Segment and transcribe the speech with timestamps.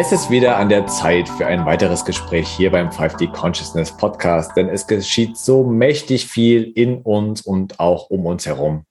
[0.00, 4.56] Es ist wieder an der Zeit für ein weiteres Gespräch hier beim 5D Consciousness Podcast,
[4.56, 8.86] denn es geschieht so mächtig viel in uns und auch um uns herum.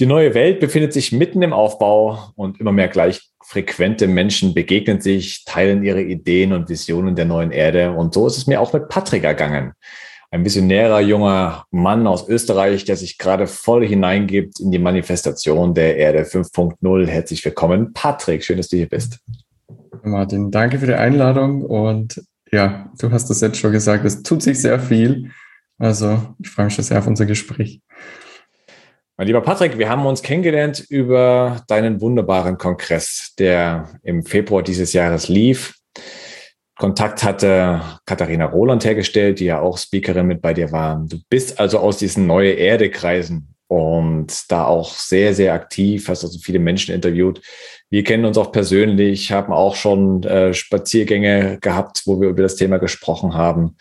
[0.00, 5.00] Die neue Welt befindet sich mitten im Aufbau und immer mehr gleich frequente Menschen begegnen
[5.00, 7.92] sich, teilen ihre Ideen und Visionen der neuen Erde.
[7.92, 9.72] Und so ist es mir auch mit Patrick ergangen.
[10.32, 15.96] Ein visionärer junger Mann aus Österreich, der sich gerade voll hineingibt in die Manifestation der
[15.96, 17.06] Erde 5.0.
[17.06, 18.42] Herzlich willkommen, Patrick.
[18.42, 19.20] Schön, dass du hier bist.
[20.04, 24.42] Martin, danke für die Einladung und ja, du hast das jetzt schon gesagt, es tut
[24.42, 25.30] sich sehr viel.
[25.78, 27.80] Also ich freue mich schon sehr auf unser Gespräch.
[29.16, 34.92] Mein lieber Patrick, wir haben uns kennengelernt über deinen wunderbaren Kongress, der im Februar dieses
[34.92, 35.74] Jahres lief.
[36.76, 41.04] Kontakt hatte Katharina Roland hergestellt, die ja auch Speakerin mit bei dir war.
[41.06, 46.24] Du bist also aus diesen neue Erde Kreisen und da auch sehr, sehr aktiv, hast
[46.24, 47.40] also viele Menschen interviewt.
[47.92, 52.56] Wir kennen uns auch persönlich, haben auch schon äh, Spaziergänge gehabt, wo wir über das
[52.56, 53.76] Thema gesprochen haben.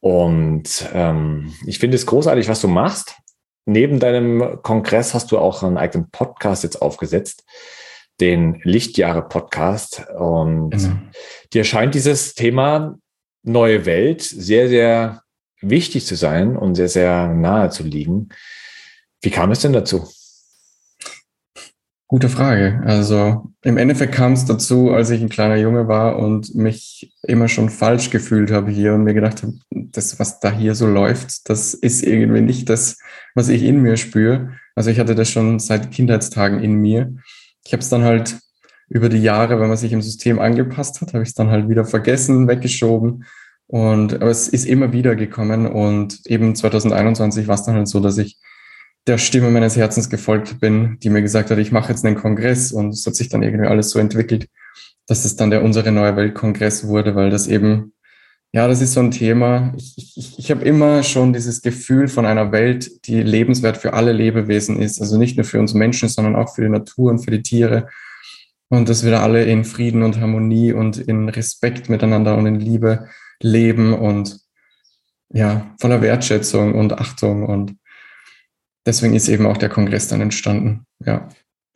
[0.00, 3.14] Und ähm, ich finde es großartig, was du machst.
[3.64, 7.44] Neben deinem Kongress hast du auch einen eigenen Podcast jetzt aufgesetzt,
[8.20, 10.04] den Lichtjahre-Podcast.
[10.18, 10.96] Und genau.
[11.54, 12.98] dir scheint dieses Thema
[13.42, 15.22] neue Welt sehr, sehr
[15.62, 18.28] wichtig zu sein und sehr, sehr nahe zu liegen.
[19.22, 20.06] Wie kam es denn dazu?
[22.10, 22.82] Gute Frage.
[22.84, 27.46] Also im Endeffekt kam es dazu, als ich ein kleiner Junge war und mich immer
[27.46, 31.48] schon falsch gefühlt habe hier und mir gedacht habe, das, was da hier so läuft,
[31.48, 32.98] das ist irgendwie nicht das,
[33.36, 34.54] was ich in mir spüre.
[34.74, 37.14] Also ich hatte das schon seit Kindheitstagen in mir.
[37.64, 38.40] Ich habe es dann halt
[38.88, 41.68] über die Jahre, wenn man sich im System angepasst hat, habe ich es dann halt
[41.68, 43.24] wieder vergessen, weggeschoben.
[43.68, 48.00] Und aber es ist immer wieder gekommen und eben 2021 war es dann halt so,
[48.00, 48.36] dass ich
[49.06, 52.72] der Stimme meines Herzens gefolgt bin, die mir gesagt hat, ich mache jetzt einen Kongress
[52.72, 54.48] und es hat sich dann irgendwie alles so entwickelt,
[55.06, 57.94] dass es dann der Unsere Neue Welt Kongress wurde, weil das eben,
[58.52, 59.72] ja, das ist so ein Thema.
[59.76, 64.12] Ich, ich, ich habe immer schon dieses Gefühl von einer Welt, die lebenswert für alle
[64.12, 67.30] Lebewesen ist, also nicht nur für uns Menschen, sondern auch für die Natur und für
[67.30, 67.88] die Tiere.
[68.68, 72.60] Und dass wir da alle in Frieden und Harmonie und in Respekt miteinander und in
[72.60, 73.08] Liebe
[73.42, 74.38] leben und
[75.32, 77.79] ja, voller Wertschätzung und Achtung und
[78.86, 80.84] deswegen ist eben auch der Kongress dann entstanden.
[81.04, 81.28] Ja.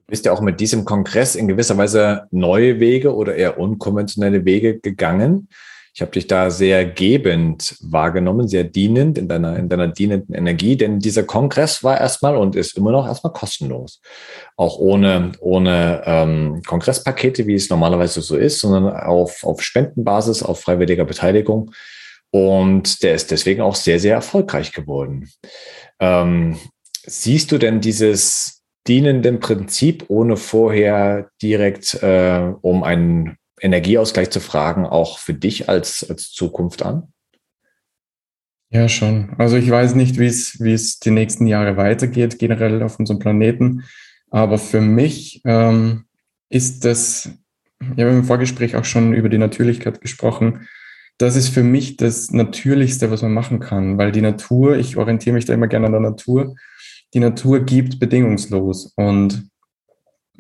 [0.07, 4.45] Du bist ja auch mit diesem Kongress in gewisser Weise neue Wege oder eher unkonventionelle
[4.45, 5.49] Wege gegangen.
[5.97, 10.77] Ich habe dich da sehr gebend wahrgenommen, sehr dienend in deiner, in deiner dienenden Energie,
[10.77, 14.01] denn dieser Kongress war erstmal und ist immer noch erstmal kostenlos.
[14.57, 20.61] Auch ohne, ohne ähm, Kongresspakete, wie es normalerweise so ist, sondern auf, auf Spendenbasis, auf
[20.61, 21.71] freiwilliger Beteiligung.
[22.33, 25.31] Und der ist deswegen auch sehr, sehr erfolgreich geworden.
[26.01, 26.59] Ähm,
[27.07, 34.87] Siehst du denn dieses dienende Prinzip, ohne vorher direkt äh, um einen Energieausgleich zu fragen,
[34.87, 37.13] auch für dich als, als Zukunft an?
[38.71, 39.35] Ja, schon.
[39.39, 43.21] Also ich weiß nicht, wie es, wie es die nächsten Jahre weitergeht, generell auf unserem
[43.21, 43.85] Planeten.
[44.31, 46.07] Aber für mich ähm,
[46.49, 47.31] ist das,
[47.81, 50.67] ich habe im Vorgespräch auch schon über die Natürlichkeit gesprochen,
[51.19, 55.35] das ist für mich das Natürlichste, was man machen kann, weil die Natur, ich orientiere
[55.35, 56.57] mich da immer gerne an der Natur,
[57.13, 58.93] die Natur gibt bedingungslos.
[58.97, 59.49] Und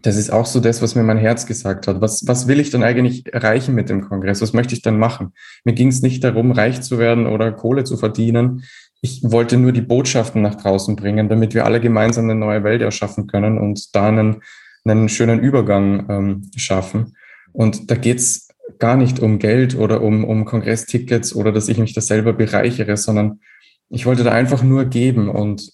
[0.05, 2.01] das ist auch so das, was mir mein Herz gesagt hat.
[2.01, 4.43] Was, was will ich denn eigentlich erreichen mit dem Kongress?
[4.43, 5.33] Was möchte ich denn machen?
[5.65, 8.65] Mir ging es nicht darum, reich zu werden oder Kohle zu verdienen.
[9.01, 12.83] Ich wollte nur die Botschaften nach draußen bringen, damit wir alle gemeinsam eine neue Welt
[12.83, 14.43] erschaffen können und da einen,
[14.85, 17.17] einen schönen Übergang ähm, schaffen.
[17.53, 21.95] Und da geht's gar nicht um Geld oder um, um Kongresstickets oder dass ich mich
[21.95, 23.41] da selber bereichere, sondern
[23.89, 25.71] ich wollte da einfach nur geben und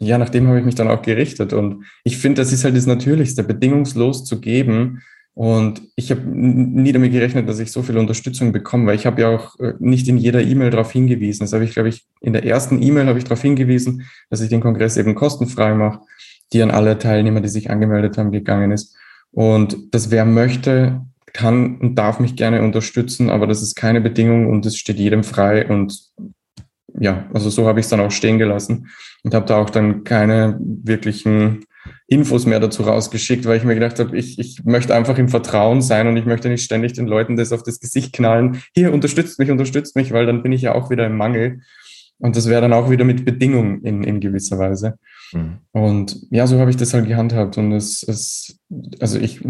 [0.00, 1.52] ja, nach dem habe ich mich dann auch gerichtet.
[1.52, 5.02] Und ich finde, das ist halt das Natürlichste, bedingungslos zu geben.
[5.34, 9.20] Und ich habe nie damit gerechnet, dass ich so viel Unterstützung bekomme, weil ich habe
[9.20, 11.44] ja auch äh, nicht in jeder E-Mail darauf hingewiesen.
[11.44, 14.48] Das habe ich, glaube ich, in der ersten E-Mail habe ich darauf hingewiesen, dass ich
[14.48, 16.00] den Kongress eben kostenfrei mache,
[16.52, 18.96] die an alle Teilnehmer, die sich angemeldet haben, gegangen ist.
[19.32, 21.02] Und das wer möchte,
[21.32, 25.22] kann und darf mich gerne unterstützen, aber das ist keine Bedingung und es steht jedem
[25.24, 25.68] frei.
[25.68, 26.10] Und
[26.98, 28.88] ja, also so habe ich es dann auch stehen gelassen
[29.22, 31.64] und habe da auch dann keine wirklichen
[32.06, 35.80] Infos mehr dazu rausgeschickt, weil ich mir gedacht habe, ich, ich möchte einfach im Vertrauen
[35.80, 38.62] sein und ich möchte nicht ständig den Leuten das auf das Gesicht knallen.
[38.74, 41.60] Hier, unterstützt mich, unterstützt mich, weil dann bin ich ja auch wieder im Mangel.
[42.18, 44.98] Und das wäre dann auch wieder mit Bedingungen in, in gewisser Weise.
[45.32, 45.58] Mhm.
[45.72, 47.56] Und ja, so habe ich das halt gehandhabt.
[47.56, 48.60] Und es, es,
[49.00, 49.40] also ich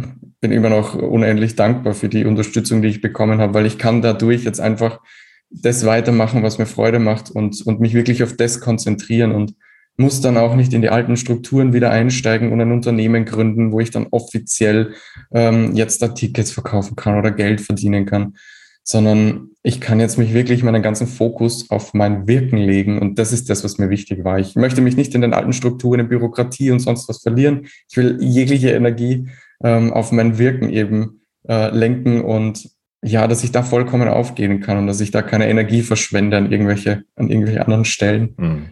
[0.40, 4.02] bin immer noch unendlich dankbar für die Unterstützung, die ich bekommen habe, weil ich kann
[4.02, 5.00] dadurch jetzt einfach
[5.50, 9.54] das weitermachen, was mir Freude macht und, und mich wirklich auf das konzentrieren und
[9.96, 13.80] muss dann auch nicht in die alten Strukturen wieder einsteigen und ein Unternehmen gründen, wo
[13.80, 14.94] ich dann offiziell
[15.32, 18.36] ähm, jetzt da Tickets verkaufen kann oder Geld verdienen kann,
[18.82, 23.32] sondern ich kann jetzt mich wirklich meinen ganzen Fokus auf mein Wirken legen und das
[23.32, 24.38] ist das, was mir wichtig war.
[24.38, 27.66] Ich möchte mich nicht in den alten Strukturen, in Bürokratie und sonst was verlieren.
[27.90, 29.28] Ich will jegliche Energie
[29.62, 32.70] ähm, auf mein Wirken eben äh, lenken und
[33.02, 36.50] ja, dass ich da vollkommen aufgehen kann und dass ich da keine Energie verschwende an
[36.52, 38.34] irgendwelche, an irgendwelche anderen Stellen.
[38.36, 38.70] Mhm.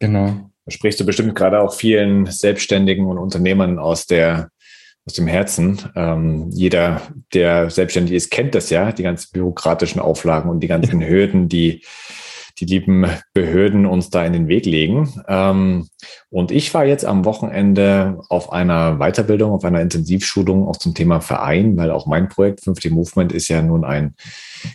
[0.00, 0.50] Genau.
[0.66, 4.50] Da sprichst du bestimmt gerade auch vielen Selbstständigen und Unternehmern aus der
[5.06, 5.80] aus dem Herzen.
[5.96, 7.02] Ähm, jeder,
[7.34, 11.84] der selbstständig ist, kennt das ja, die ganzen bürokratischen Auflagen und die ganzen Hürden, die
[12.58, 15.22] die lieben Behörden uns da in den Weg legen.
[15.28, 15.88] Ähm,
[16.30, 21.20] und ich war jetzt am Wochenende auf einer Weiterbildung, auf einer Intensivschulung auch zum Thema
[21.20, 24.14] Verein, weil auch mein Projekt 50 Movement ist ja nun ein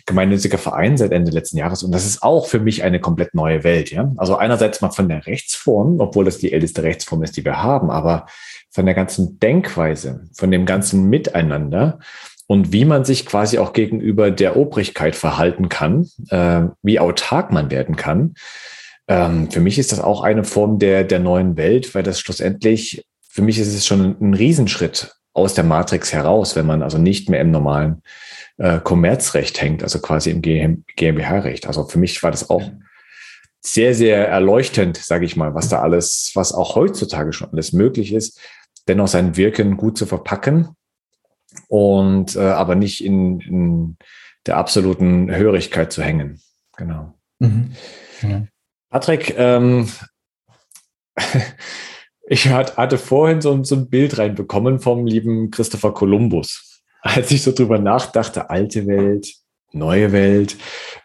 [0.06, 1.82] gemeinnütziger Verein seit Ende letzten Jahres.
[1.82, 3.90] Und das ist auch für mich eine komplett neue Welt.
[3.90, 4.12] Ja?
[4.16, 7.90] Also einerseits mal von der Rechtsform, obwohl das die älteste Rechtsform ist, die wir haben,
[7.90, 8.26] aber
[8.70, 11.98] von der ganzen Denkweise, von dem ganzen Miteinander
[12.50, 17.70] und wie man sich quasi auch gegenüber der Obrigkeit verhalten kann, äh, wie autark man
[17.70, 18.34] werden kann.
[19.06, 23.06] Ähm, für mich ist das auch eine Form der, der neuen Welt, weil das schlussendlich,
[23.20, 27.30] für mich ist es schon ein Riesenschritt aus der Matrix heraus, wenn man also nicht
[27.30, 28.02] mehr im normalen
[28.58, 31.68] äh, Kommerzrecht hängt, also quasi im GmbH-Recht.
[31.68, 32.68] Also für mich war das auch
[33.60, 38.12] sehr, sehr erleuchtend, sage ich mal, was da alles, was auch heutzutage schon alles möglich
[38.12, 38.40] ist,
[38.88, 40.74] dennoch sein Wirken gut zu verpacken
[41.70, 43.96] und äh, aber nicht in, in
[44.44, 46.40] der absoluten Hörigkeit zu hängen.
[46.76, 47.14] Genau.
[47.38, 47.72] Mhm.
[48.22, 48.46] Ja.
[48.90, 49.88] Patrick, ähm,
[52.26, 56.82] ich hatte vorhin so, so, ein Bild reinbekommen vom lieben Christopher Columbus.
[57.02, 59.32] Als ich so drüber nachdachte, alte Welt,
[59.70, 60.56] neue Welt.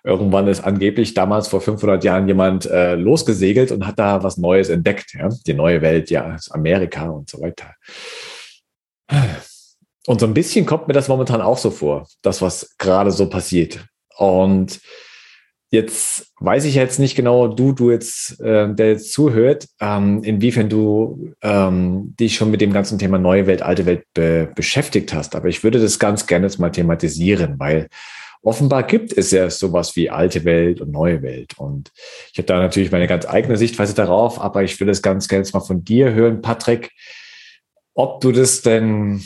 [0.03, 4.69] Irgendwann ist angeblich damals vor 500 Jahren jemand äh, losgesegelt und hat da was Neues
[4.69, 5.13] entdeckt.
[5.13, 5.29] Ja?
[5.45, 7.75] Die neue Welt, ja, Amerika und so weiter.
[10.07, 13.27] Und so ein bisschen kommt mir das momentan auch so vor, das, was gerade so
[13.27, 13.85] passiert.
[14.17, 14.79] Und
[15.71, 20.69] jetzt weiß ich jetzt nicht genau, du, du jetzt, äh, der jetzt zuhört, ähm, inwiefern
[20.69, 25.35] du ähm, dich schon mit dem ganzen Thema neue Welt, alte Welt be beschäftigt hast.
[25.35, 27.87] Aber ich würde das ganz gerne jetzt mal thematisieren, weil
[28.43, 31.57] offenbar gibt es ja sowas wie alte Welt und neue Welt.
[31.57, 31.91] Und
[32.31, 35.43] ich habe da natürlich meine ganz eigene Sichtweise darauf, aber ich würde es ganz gerne
[35.43, 36.91] jetzt mal von dir hören, Patrick,
[37.95, 39.23] ob du das denn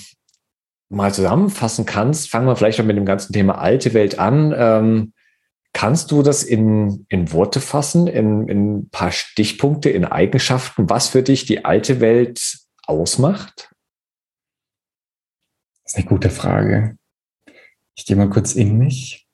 [0.89, 4.53] mal zusammenfassen kannst, fangen wir vielleicht mal mit dem ganzen Thema alte Welt an.
[4.57, 5.13] Ähm,
[5.73, 11.09] kannst du das in, in Worte fassen, in, in ein paar Stichpunkte, in Eigenschaften, was
[11.09, 13.71] für dich die alte Welt ausmacht?
[15.83, 16.97] Das ist eine gute Frage.
[17.95, 19.27] Ich gehe mal kurz in mich.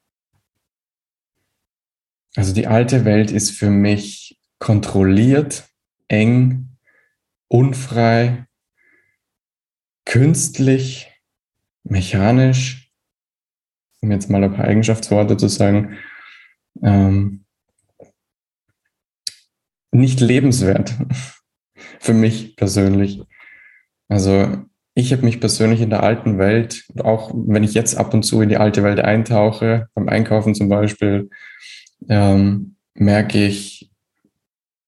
[2.36, 5.69] Also die alte Welt ist für mich kontrolliert,
[6.10, 6.77] eng,
[7.48, 8.46] unfrei,
[10.06, 11.14] künstlich,
[11.86, 12.92] mechanisch,
[14.01, 15.96] um jetzt mal ein paar Eigenschaftsworte zu sagen,
[16.84, 17.46] ähm,
[19.92, 20.94] nicht lebenswert
[22.00, 23.24] für mich persönlich.
[24.10, 28.24] Also ich habe mich persönlich in der alten Welt, auch wenn ich jetzt ab und
[28.24, 31.30] zu in die alte Welt eintauche, beim Einkaufen zum Beispiel,
[32.08, 33.92] ähm, merke ich,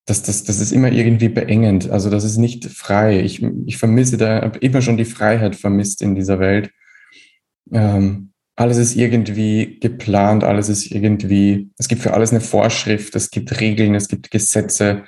[0.05, 1.89] dass das, das ist immer irgendwie beengend.
[1.89, 3.19] Also das ist nicht frei.
[3.19, 6.71] Ich, ich vermisse da, immer schon die Freiheit vermisst in dieser Welt.
[7.71, 13.29] Ähm, alles ist irgendwie geplant, alles ist irgendwie, es gibt für alles eine Vorschrift, es
[13.29, 15.03] gibt Regeln, es gibt Gesetze.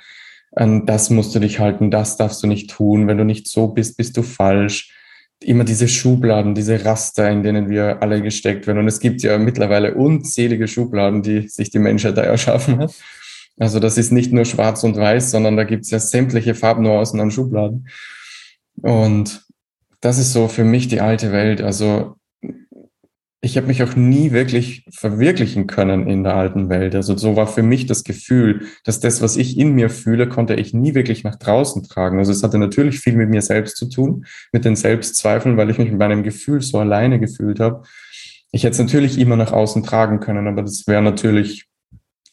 [0.52, 3.08] An das musst du dich halten, das darfst du nicht tun.
[3.08, 4.92] Wenn du nicht so bist, bist du falsch.
[5.42, 8.78] Immer diese Schubladen, diese Raster, in denen wir alle gesteckt werden.
[8.78, 12.94] Und es gibt ja mittlerweile unzählige Schubladen, die sich die Menschheit da erschaffen hat.
[13.58, 17.20] Also das ist nicht nur schwarz und weiß, sondern da gibt es ja sämtliche Farbnuancen
[17.20, 17.88] an Schubladen.
[18.80, 19.44] Und
[20.00, 21.60] das ist so für mich die alte Welt.
[21.60, 22.16] Also
[23.42, 26.94] ich habe mich auch nie wirklich verwirklichen können in der alten Welt.
[26.94, 30.54] Also so war für mich das Gefühl, dass das, was ich in mir fühle, konnte
[30.54, 32.18] ich nie wirklich nach draußen tragen.
[32.18, 35.78] Also es hatte natürlich viel mit mir selbst zu tun, mit den Selbstzweifeln, weil ich
[35.78, 37.84] mich mit meinem Gefühl so alleine gefühlt habe.
[38.52, 41.66] Ich hätte es natürlich immer nach außen tragen können, aber das wäre natürlich,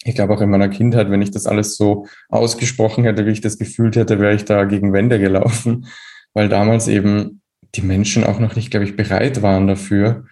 [0.04, 3.42] ich glaube auch in meiner Kindheit, wenn ich das alles so ausgesprochen hätte, wie ich
[3.42, 5.86] das gefühlt hätte, wäre ich da gegen Wände gelaufen.
[6.38, 7.42] weil damals eben
[7.74, 10.26] die Menschen auch noch nicht, glaube ich, bereit waren dafür.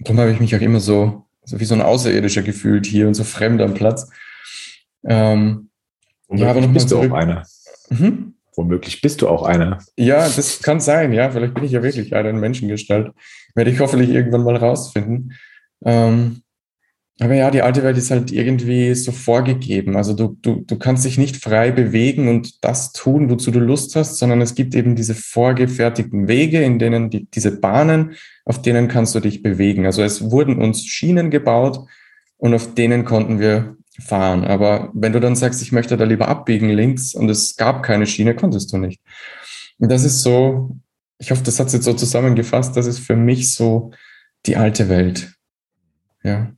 [0.00, 3.14] Darum habe ich mich auch immer so, so wie so ein Außerirdischer gefühlt hier und
[3.14, 4.10] so fremd am Platz.
[5.04, 5.70] Ähm,
[6.30, 7.44] ja, aber bist du auch einer.
[7.90, 8.34] Mhm.
[8.56, 9.78] Womöglich bist du auch einer.
[9.96, 11.30] Ja, das kann sein, ja.
[11.30, 13.12] Vielleicht bin ich ja wirklich einer in Menschengestalt.
[13.54, 15.34] Werde ich hoffentlich irgendwann mal rausfinden.
[15.84, 16.42] Ähm,
[17.20, 19.94] aber ja, die alte Welt ist halt irgendwie so vorgegeben.
[19.94, 23.94] Also du, du, du kannst dich nicht frei bewegen und das tun, wozu du Lust
[23.94, 28.14] hast, sondern es gibt eben diese vorgefertigten Wege, in denen die, diese Bahnen,
[28.46, 29.84] auf denen kannst du dich bewegen.
[29.84, 31.86] Also es wurden uns Schienen gebaut
[32.38, 34.44] und auf denen konnten wir fahren.
[34.44, 38.06] Aber wenn du dann sagst, ich möchte da lieber abbiegen links und es gab keine
[38.06, 39.02] Schiene, konntest du nicht.
[39.78, 40.74] Und das ist so,
[41.18, 43.90] ich hoffe, das hat jetzt so zusammengefasst, das ist für mich so
[44.46, 45.34] die alte Welt.
[46.22, 46.52] Ja.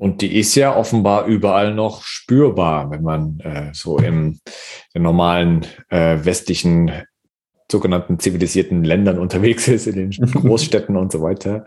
[0.00, 4.40] Und die ist ja offenbar überall noch spürbar, wenn man äh, so im
[4.94, 6.90] den normalen äh, westlichen
[7.70, 11.66] sogenannten zivilisierten Ländern unterwegs ist, in den Großstädten und so weiter.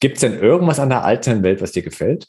[0.00, 2.28] Gibt es denn irgendwas an der alten Welt, was dir gefällt?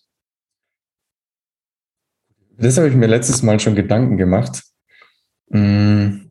[2.57, 4.63] Das habe ich mir letztes Mal schon Gedanken gemacht.
[5.49, 6.29] Hm,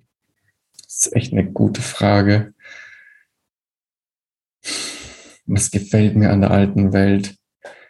[0.84, 2.52] das ist echt eine gute Frage.
[5.46, 7.34] Was gefällt mir an der alten Welt?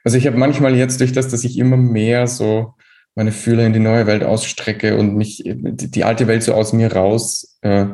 [0.07, 2.75] Also ich habe manchmal jetzt durch das, dass ich immer mehr so
[3.17, 6.93] meine Fühler in die neue Welt ausstrecke und mich die alte Welt so aus mir
[6.93, 7.87] raus äh,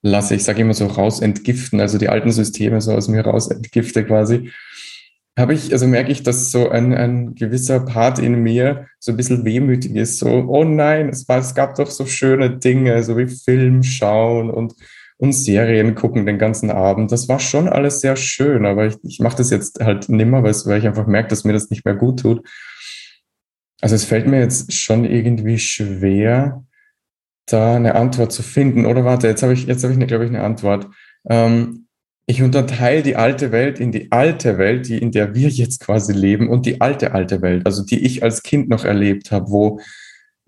[0.00, 0.36] lasse.
[0.36, 4.06] Ich sage immer so raus entgiften, also die alten Systeme so aus mir raus entgifte
[4.06, 4.52] quasi.
[5.38, 9.18] Habe ich, also merke ich, dass so ein, ein gewisser Part in mir so ein
[9.18, 10.18] bisschen wehmütig ist.
[10.18, 14.48] So, oh nein, es, war, es gab doch so schöne Dinge, so wie Film schauen
[14.48, 14.72] und
[15.20, 17.12] und Serien gucken den ganzen Abend.
[17.12, 20.78] Das war schon alles sehr schön, aber ich, ich mache das jetzt halt nimmer, weil
[20.78, 22.48] ich einfach merke, dass mir das nicht mehr gut tut.
[23.82, 26.64] Also es fällt mir jetzt schon irgendwie schwer,
[27.44, 28.86] da eine Antwort zu finden.
[28.86, 30.88] Oder warte, jetzt habe ich, jetzt habe ich, glaube ich, eine Antwort.
[31.28, 31.86] Ähm,
[32.24, 36.14] ich unterteile die alte Welt in die alte Welt, die in der wir jetzt quasi
[36.14, 39.80] leben, und die alte alte Welt, also die ich als Kind noch erlebt habe, wo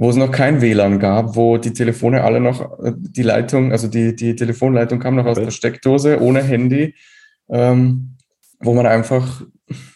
[0.02, 3.86] wo es noch kein WLAN gab, wo die Telefone alle noch, äh, die Leitung, also
[3.86, 6.96] die, die Telefonleitung kam noch aus der Steckdose ohne Handy,
[7.48, 8.16] ähm,
[8.58, 9.42] wo man einfach,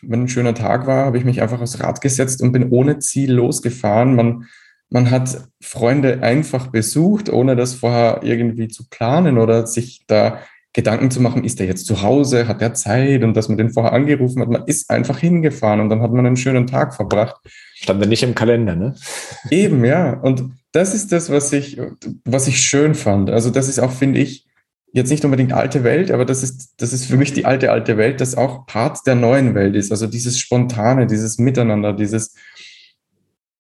[0.03, 3.01] wenn ein schöner Tag war, habe ich mich einfach aufs Rad gesetzt und bin ohne
[3.01, 4.15] Ziel losgefahren.
[4.15, 4.45] Man,
[4.91, 10.39] man hat Freunde einfach besucht, ohne das vorher irgendwie zu planen oder sich da
[10.73, 13.71] Gedanken zu machen, ist er jetzt zu Hause, hat er Zeit und dass man den
[13.71, 14.51] vorher angerufen hat.
[14.51, 17.41] Man ist einfach hingefahren und dann hat man einen schönen Tag verbracht.
[17.79, 18.95] Stand er nicht im Kalender, ne?
[19.51, 20.15] Eben, ja.
[20.15, 21.79] Und das ist das, was ich,
[22.25, 23.29] was ich schön fand.
[23.29, 24.47] Also das ist auch, finde ich,
[24.93, 27.99] jetzt nicht unbedingt alte Welt, aber das ist, das ist für mich die alte, alte
[27.99, 29.91] Welt, das auch Part der neuen Welt ist.
[29.91, 32.35] Also dieses Spontane, dieses Miteinander, dieses,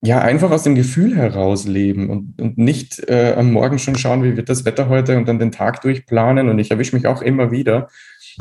[0.01, 4.25] ja, einfach aus dem Gefühl heraus leben und, und nicht äh, am Morgen schon schauen,
[4.25, 6.49] wie wird das Wetter heute und dann den Tag durchplanen.
[6.49, 7.89] Und ich erwische mich auch immer wieder,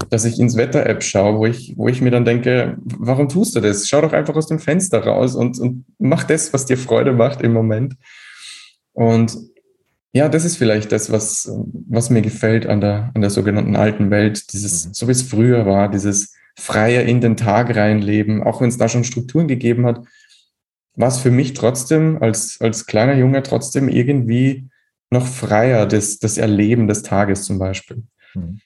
[0.10, 3.62] dass ich ins Wetter-App schaue, wo ich, wo ich mir dann denke, warum tust du
[3.62, 3.88] das?
[3.88, 7.42] Schau doch einfach aus dem Fenster raus und, und mach das, was dir Freude macht
[7.42, 7.96] im Moment.
[8.94, 9.38] Und
[10.14, 11.52] ja, das ist vielleicht das, was,
[11.90, 14.54] was mir gefällt an der, an der sogenannten alten Welt.
[14.54, 14.94] Dieses, mhm.
[14.94, 18.88] so wie es früher war, dieses freie in den Tag reinleben, auch wenn es da
[18.88, 20.02] schon Strukturen gegeben hat,
[20.96, 24.70] war es für mich trotzdem als, als kleiner Junge trotzdem irgendwie
[25.10, 28.04] noch freier, das, das Erleben des Tages zum Beispiel.
[28.34, 28.60] Hm.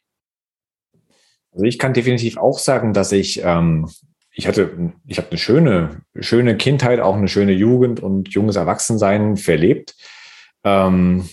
[1.52, 3.90] Also ich kann definitiv auch sagen, dass ich, ähm,
[4.32, 9.38] ich hatte, ich habe eine schöne, schöne Kindheit, auch eine schöne Jugend und junges Erwachsensein
[9.38, 9.96] verlebt.
[10.64, 11.28] Ähm,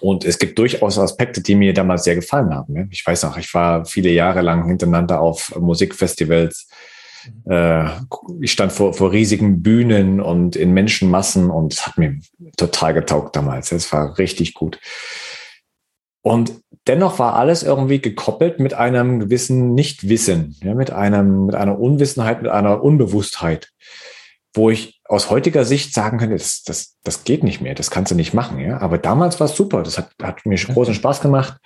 [0.00, 2.88] und es gibt durchaus Aspekte, die mir damals sehr gefallen haben.
[2.90, 6.68] Ich weiß noch, ich war viele Jahre lang hintereinander auf Musikfestivals
[7.48, 7.88] äh,
[8.40, 12.18] ich stand vor, vor riesigen Bühnen und in Menschenmassen und es hat mir
[12.56, 13.72] total getaugt damals.
[13.72, 14.78] Es war richtig gut.
[16.26, 16.54] Und
[16.88, 22.42] dennoch war alles irgendwie gekoppelt mit einem gewissen Nichtwissen, ja, mit einem, mit einer Unwissenheit,
[22.42, 23.68] mit einer Unbewusstheit,
[24.52, 28.10] wo ich aus heutiger Sicht sagen könnte, das, das, das geht nicht mehr, das kannst
[28.10, 28.78] du nicht machen, ja.
[28.78, 31.58] Aber damals war es super, das hat, hat mir großen Spaß gemacht.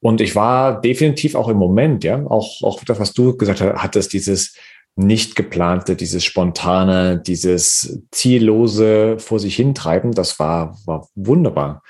[0.00, 3.80] Und ich war definitiv auch im Moment, ja, auch, auch das, was du gesagt hast,
[3.80, 4.56] hattest, dieses,
[4.96, 11.84] nicht geplante, dieses spontane, dieses ziellose vor sich hintreiben, das war, war wunderbar.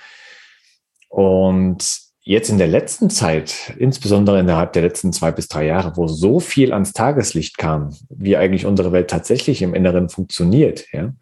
[1.15, 6.09] Und jetzt in der letzten Zeit, insbesondere innerhalb der letzten zwei bis drei Jahre, wo
[6.09, 11.13] so viel ans Tageslicht kam, wie eigentlich unsere Welt tatsächlich im Inneren funktioniert, ja,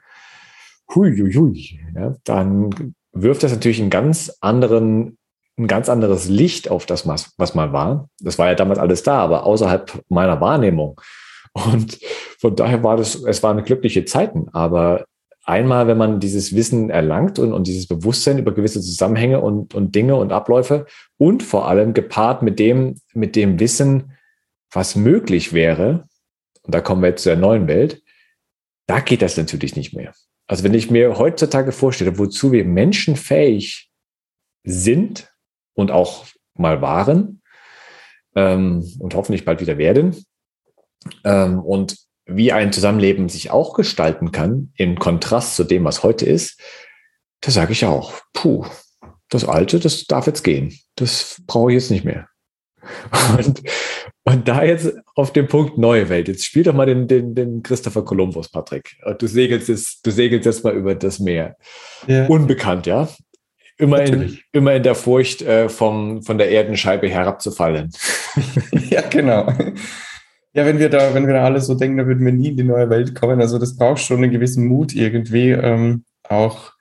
[0.94, 5.18] hui, hui, hui, ja, dann wirft das natürlich einen ganz anderen,
[5.58, 8.08] ein ganz anderes Licht auf das, was mal war.
[8.18, 10.98] Das war ja damals alles da, aber außerhalb meiner Wahrnehmung.
[11.52, 11.98] Und
[12.38, 15.04] von daher war das, es waren glückliche Zeiten, aber
[15.44, 19.94] einmal, wenn man dieses Wissen erlangt und, und dieses Bewusstsein über gewisse Zusammenhänge und, und
[19.94, 20.86] Dinge und Abläufe
[21.18, 24.12] und vor allem gepaart mit dem, mit dem Wissen,
[24.70, 26.08] was möglich wäre,
[26.62, 28.02] und da kommen wir jetzt zu der neuen Welt,
[28.86, 30.14] da geht das natürlich nicht mehr.
[30.46, 33.90] Also wenn ich mir heutzutage vorstelle, wozu wir menschenfähig
[34.64, 35.32] sind
[35.74, 37.42] und auch mal waren
[38.34, 40.16] ähm, und hoffentlich bald wieder werden,
[41.24, 41.96] ähm, und
[42.26, 46.60] wie ein Zusammenleben sich auch gestalten kann, im Kontrast zu dem, was heute ist,
[47.40, 48.64] da sage ich auch, puh,
[49.28, 50.78] das Alte, das darf jetzt gehen.
[50.96, 52.28] Das brauche ich jetzt nicht mehr.
[53.36, 53.62] Und,
[54.24, 56.28] und da jetzt auf dem Punkt neue Welt.
[56.28, 58.96] Jetzt spiel doch mal den, den, den Christopher Columbus, Patrick.
[59.18, 61.56] Du segelst jetzt, du segelst jetzt mal über das Meer.
[62.06, 62.26] Ja.
[62.26, 63.08] Unbekannt, ja.
[63.78, 67.90] Immer in, immer in der Furcht, äh, vom, von der Erdenscheibe herabzufallen.
[68.90, 69.52] ja, genau.
[70.54, 72.56] Ja, wenn wir da, wenn wir da alle so denken, dann würden wir nie in
[72.56, 73.40] die neue Welt kommen.
[73.40, 76.72] Also das braucht schon einen gewissen Mut irgendwie, ähm, auch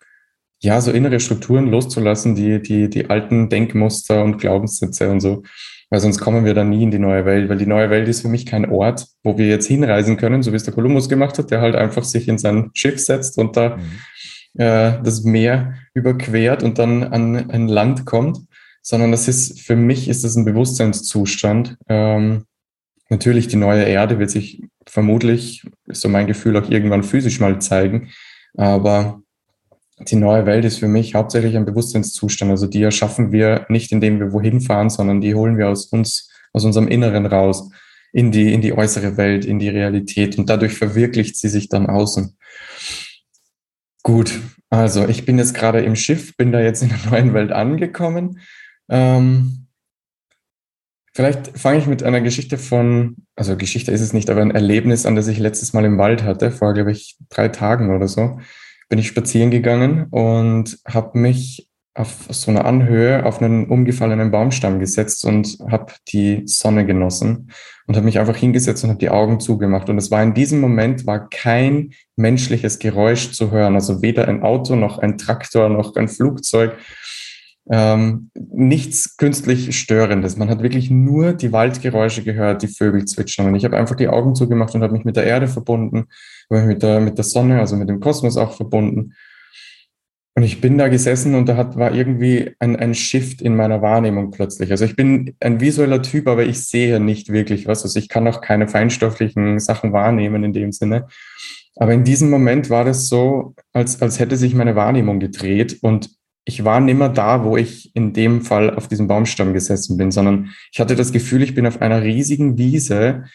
[0.61, 5.43] ja, so innere Strukturen loszulassen, die, die, die alten Denkmuster und Glaubenssätze und so.
[5.89, 8.21] Weil sonst kommen wir da nie in die neue Welt, weil die neue Welt ist
[8.21, 11.37] für mich kein Ort, wo wir jetzt hinreisen können, so wie es der Kolumbus gemacht
[11.37, 14.61] hat, der halt einfach sich in sein Schiff setzt und da mhm.
[14.61, 18.39] äh, das Meer überquert und dann an ein Land kommt,
[18.81, 22.45] sondern das ist, für mich ist das ein Bewusstseinszustand, ähm,
[23.11, 28.09] Natürlich, die neue Erde wird sich vermutlich, so mein Gefühl, auch irgendwann physisch mal zeigen.
[28.55, 29.21] Aber
[29.99, 32.49] die neue Welt ist für mich hauptsächlich ein Bewusstseinszustand.
[32.49, 36.29] Also die erschaffen wir nicht, indem wir wohin fahren, sondern die holen wir aus uns,
[36.53, 37.69] aus unserem Inneren raus,
[38.13, 40.37] in die, in die äußere Welt, in die Realität.
[40.37, 42.37] Und dadurch verwirklicht sie sich dann außen.
[44.03, 44.39] Gut,
[44.69, 48.39] also ich bin jetzt gerade im Schiff, bin da jetzt in der neuen Welt angekommen.
[48.87, 49.60] Ähm,
[51.13, 55.05] Vielleicht fange ich mit einer Geschichte von, also Geschichte ist es nicht, aber ein Erlebnis
[55.05, 58.39] an, das ich letztes Mal im Wald hatte, vor, glaube ich, drei Tagen oder so.
[58.87, 64.79] Bin ich spazieren gegangen und habe mich auf so einer Anhöhe auf einen umgefallenen Baumstamm
[64.79, 67.51] gesetzt und habe die Sonne genossen
[67.85, 69.89] und habe mich einfach hingesetzt und habe die Augen zugemacht.
[69.89, 74.43] Und es war in diesem Moment war kein menschliches Geräusch zu hören, also weder ein
[74.43, 76.77] Auto noch ein Traktor noch ein Flugzeug
[77.69, 80.37] ähm, nichts künstlich Störendes.
[80.37, 83.47] Man hat wirklich nur die Waldgeräusche gehört, die Vögel zwitschern.
[83.47, 86.05] Und ich habe einfach die Augen zugemacht und habe mich mit der Erde verbunden,
[86.49, 89.13] mit der, mit der Sonne, also mit dem Kosmos auch verbunden.
[90.33, 93.81] Und ich bin da gesessen und da hat, war irgendwie ein, ein Shift in meiner
[93.81, 94.71] Wahrnehmung plötzlich.
[94.71, 97.83] Also ich bin ein visueller Typ, aber ich sehe nicht wirklich was.
[97.83, 101.07] Also ich kann auch keine feinstofflichen Sachen wahrnehmen in dem Sinne.
[101.75, 106.09] Aber in diesem Moment war das so, als, als hätte sich meine Wahrnehmung gedreht und
[106.45, 110.49] ich war nimmer da, wo ich in dem Fall auf diesem Baumstamm gesessen bin, sondern
[110.71, 113.25] ich hatte das Gefühl, ich bin auf einer riesigen Wiese.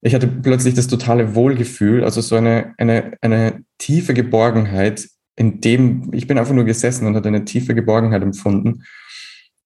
[0.00, 6.10] Ich hatte plötzlich das totale Wohlgefühl, also so eine, eine, eine tiefe Geborgenheit, in dem
[6.12, 8.82] ich bin einfach nur gesessen und hatte eine tiefe Geborgenheit empfunden.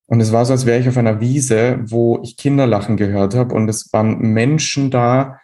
[0.09, 3.55] Und es war so, als wäre ich auf einer Wiese, wo ich Kinderlachen gehört habe
[3.55, 5.41] und es waren Menschen da,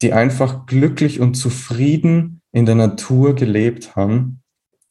[0.00, 4.42] die einfach glücklich und zufrieden in der Natur gelebt haben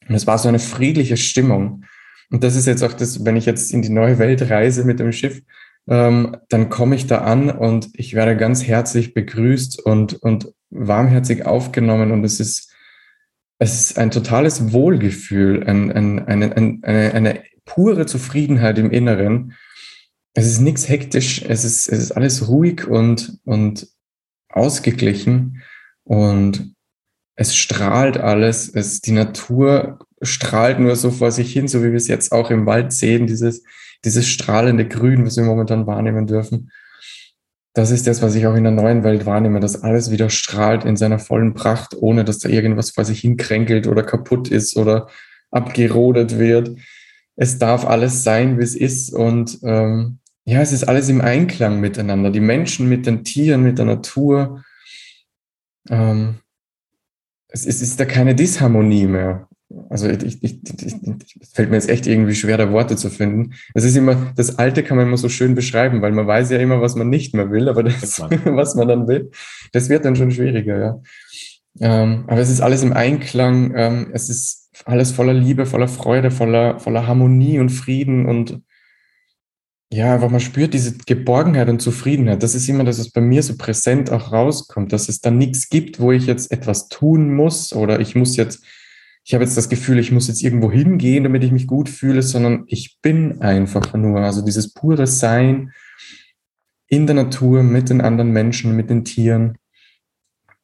[0.08, 1.86] und es war so eine friedliche Stimmung.
[2.32, 5.00] Und das ist jetzt auch das, wenn ich jetzt in die neue Welt reise mit
[5.00, 5.42] dem Schiff,
[5.88, 11.46] ähm, dann komme ich da an und ich werde ganz herzlich begrüßt und, und warmherzig
[11.46, 12.12] aufgenommen.
[12.12, 12.74] Und es ist,
[13.60, 19.54] es ist ein totales Wohlgefühl, ein, ein, eine, ein, eine, eine pure Zufriedenheit im Inneren.
[20.34, 23.88] Es ist nichts hektisch, es ist, es ist alles ruhig und, und
[24.50, 25.62] ausgeglichen.
[26.04, 26.76] Und
[27.36, 31.98] es strahlt alles, es, die Natur strahlt nur so vor sich hin, so wie wir
[31.98, 33.64] es jetzt auch im Wald sehen, dieses,
[34.04, 36.72] dieses strahlende Grün, was wir momentan wahrnehmen dürfen.
[37.74, 40.86] Das ist das, was ich auch in der neuen Welt wahrnehme, dass alles wieder strahlt
[40.86, 45.10] in seiner vollen Pracht, ohne dass da irgendwas vor sich hinkränkelt oder kaputt ist oder
[45.52, 46.78] abgerodet wird.
[47.36, 51.82] Es darf alles sein, wie es ist und ähm, ja, es ist alles im Einklang
[51.82, 52.30] miteinander.
[52.30, 54.64] Die Menschen mit den Tieren, mit der Natur.
[55.90, 56.36] Ähm,
[57.56, 59.48] es, es ist da keine Disharmonie mehr.
[59.90, 60.84] Also ich, ich, ich,
[61.42, 63.54] es fällt mir jetzt echt irgendwie schwer, da Worte zu finden.
[63.74, 66.60] Es ist immer, das Alte kann man immer so schön beschreiben, weil man weiß ja
[66.60, 69.32] immer, was man nicht mehr will, aber das, was man dann will,
[69.72, 71.02] das wird dann schon schwieriger, ja.
[71.80, 76.32] Ähm, aber es ist alles im Einklang, ähm, es ist alles voller Liebe, voller Freude,
[76.32, 78.62] voller, voller Harmonie und Frieden und
[79.92, 82.42] ja, einfach man spürt diese Geborgenheit und Zufriedenheit.
[82.42, 85.70] Das ist immer das, was bei mir so präsent auch rauskommt, dass es dann nichts
[85.70, 88.66] gibt, wo ich jetzt etwas tun muss oder ich muss jetzt,
[89.24, 92.24] ich habe jetzt das Gefühl, ich muss jetzt irgendwo hingehen, damit ich mich gut fühle,
[92.24, 94.22] sondern ich bin einfach nur.
[94.22, 95.72] Also dieses pure Sein
[96.88, 99.58] in der Natur, mit den anderen Menschen, mit den Tieren.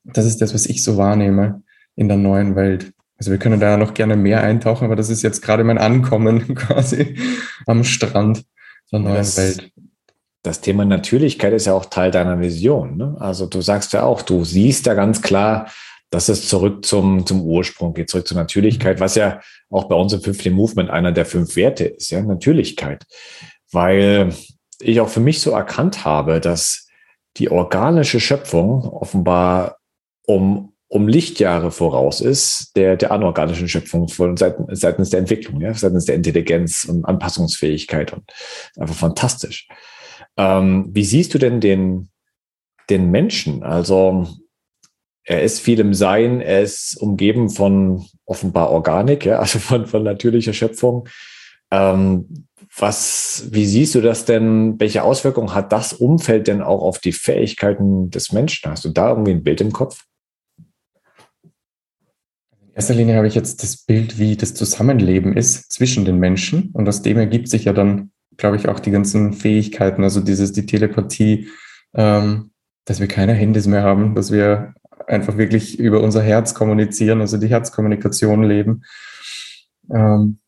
[0.04, 1.64] Das ist das, was ich so wahrnehme
[1.96, 2.92] in der neuen Welt.
[3.18, 6.56] Also wir können da noch gerne mehr eintauchen, aber das ist jetzt gerade mein Ankommen
[6.56, 7.16] quasi
[7.68, 8.44] am Strand
[8.92, 9.72] der neuen das, Welt.
[10.44, 12.98] Das Thema Natürlichkeit ist ja auch Teil deiner Vision.
[12.98, 13.16] Ne?
[13.20, 15.68] Also du sagst ja auch, du siehst ja ganz klar,
[16.10, 19.40] dass es zurück zum, zum Ursprung geht, zurück zur Natürlichkeit, was ja
[19.70, 23.06] auch bei uns im Fünften Movement einer der fünf Werte ist, ja, Natürlichkeit.
[23.72, 24.34] Weil
[24.80, 26.90] ich auch für mich so erkannt habe, dass
[27.38, 29.78] die organische Schöpfung offenbar
[30.26, 35.74] um, um Lichtjahre voraus ist der, der anorganischen Schöpfung von seitens, seitens der Entwicklung, ja,
[35.74, 38.24] seitens der Intelligenz und Anpassungsfähigkeit und
[38.78, 39.70] einfach fantastisch.
[40.36, 42.10] Ähm, wie siehst du denn den,
[42.90, 43.64] den Menschen?
[43.64, 44.28] Also
[45.24, 50.04] er ist viel im Sein, er ist umgeben von offenbar Organik, ja, also von, von
[50.04, 51.08] natürlicher Schöpfung.
[51.72, 54.78] Ähm, was, wie siehst du das denn?
[54.78, 58.70] Welche Auswirkungen hat das Umfeld denn auch auf die Fähigkeiten des Menschen?
[58.70, 60.04] Hast du da irgendwie ein Bild im Kopf?
[62.72, 66.70] In erster Linie habe ich jetzt das Bild, wie das Zusammenleben ist zwischen den Menschen.
[66.72, 70.54] Und aus dem ergibt sich ja dann, glaube ich, auch die ganzen Fähigkeiten, also dieses,
[70.54, 71.50] die Telepathie,
[71.94, 72.52] ähm,
[72.86, 74.74] dass wir keine Handys mehr haben, dass wir
[75.06, 78.84] einfach wirklich über unser Herz kommunizieren, also die Herzkommunikation leben.
[79.94, 80.40] Ähm,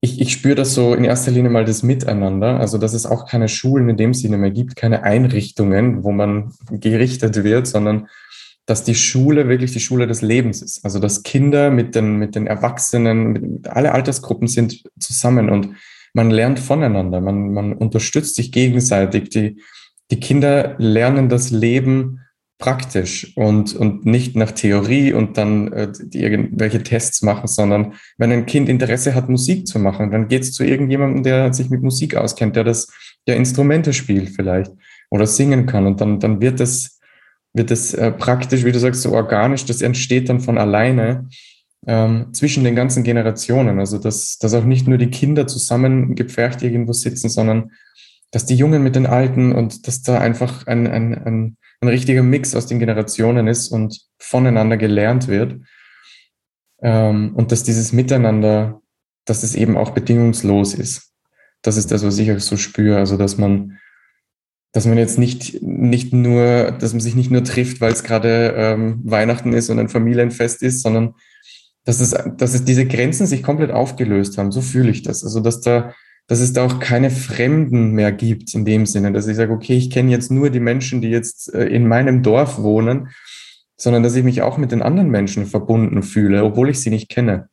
[0.00, 3.26] ich, ich spüre das so in erster Linie mal das Miteinander, also dass es auch
[3.26, 8.08] keine Schulen in dem Sinne mehr gibt, keine Einrichtungen, wo man gerichtet wird, sondern
[8.66, 10.84] dass die Schule wirklich die Schule des Lebens ist.
[10.84, 15.70] Also dass Kinder mit den, mit den Erwachsenen, mit, alle Altersgruppen sind zusammen und
[16.14, 19.30] man lernt voneinander, man, man unterstützt sich gegenseitig.
[19.30, 19.60] Die,
[20.10, 22.20] die Kinder lernen das Leben
[22.58, 28.46] praktisch und, und nicht nach Theorie und dann äh, irgendwelche Tests machen, sondern wenn ein
[28.46, 32.14] Kind Interesse hat, Musik zu machen, dann geht es zu irgendjemandem, der sich mit Musik
[32.14, 32.88] auskennt, der das,
[33.26, 34.72] der Instrumente spielt vielleicht
[35.10, 37.00] oder singen kann und dann, dann wird es,
[37.54, 41.28] wird es äh, praktisch, wie du sagst, so organisch, das entsteht dann von alleine
[41.86, 43.78] ähm, zwischen den ganzen Generationen.
[43.78, 47.70] Also dass, dass auch nicht nur die Kinder zusammengepfercht irgendwo sitzen, sondern
[48.30, 52.22] dass die Jungen mit den Alten und dass da einfach ein, ein, ein ein richtiger
[52.22, 55.60] Mix aus den Generationen ist und voneinander gelernt wird.
[56.82, 58.80] Ähm, und dass dieses Miteinander,
[59.24, 61.12] dass es eben auch bedingungslos ist.
[61.62, 62.98] Das ist das, was ich auch so spüre.
[62.98, 63.78] Also, dass man,
[64.74, 68.54] dass man jetzt nicht, nicht nur, dass man sich nicht nur trifft, weil es gerade
[68.56, 71.14] ähm, Weihnachten ist und ein Familienfest ist, sondern
[71.84, 74.50] dass es, dass es diese Grenzen sich komplett aufgelöst haben.
[74.50, 75.22] So fühle ich das.
[75.22, 75.94] Also, dass da
[76.26, 79.76] dass es da auch keine Fremden mehr gibt in dem Sinne, dass ich sage, okay,
[79.76, 83.08] ich kenne jetzt nur die Menschen, die jetzt äh, in meinem Dorf wohnen,
[83.76, 87.10] sondern dass ich mich auch mit den anderen Menschen verbunden fühle, obwohl ich sie nicht
[87.10, 87.48] kenne.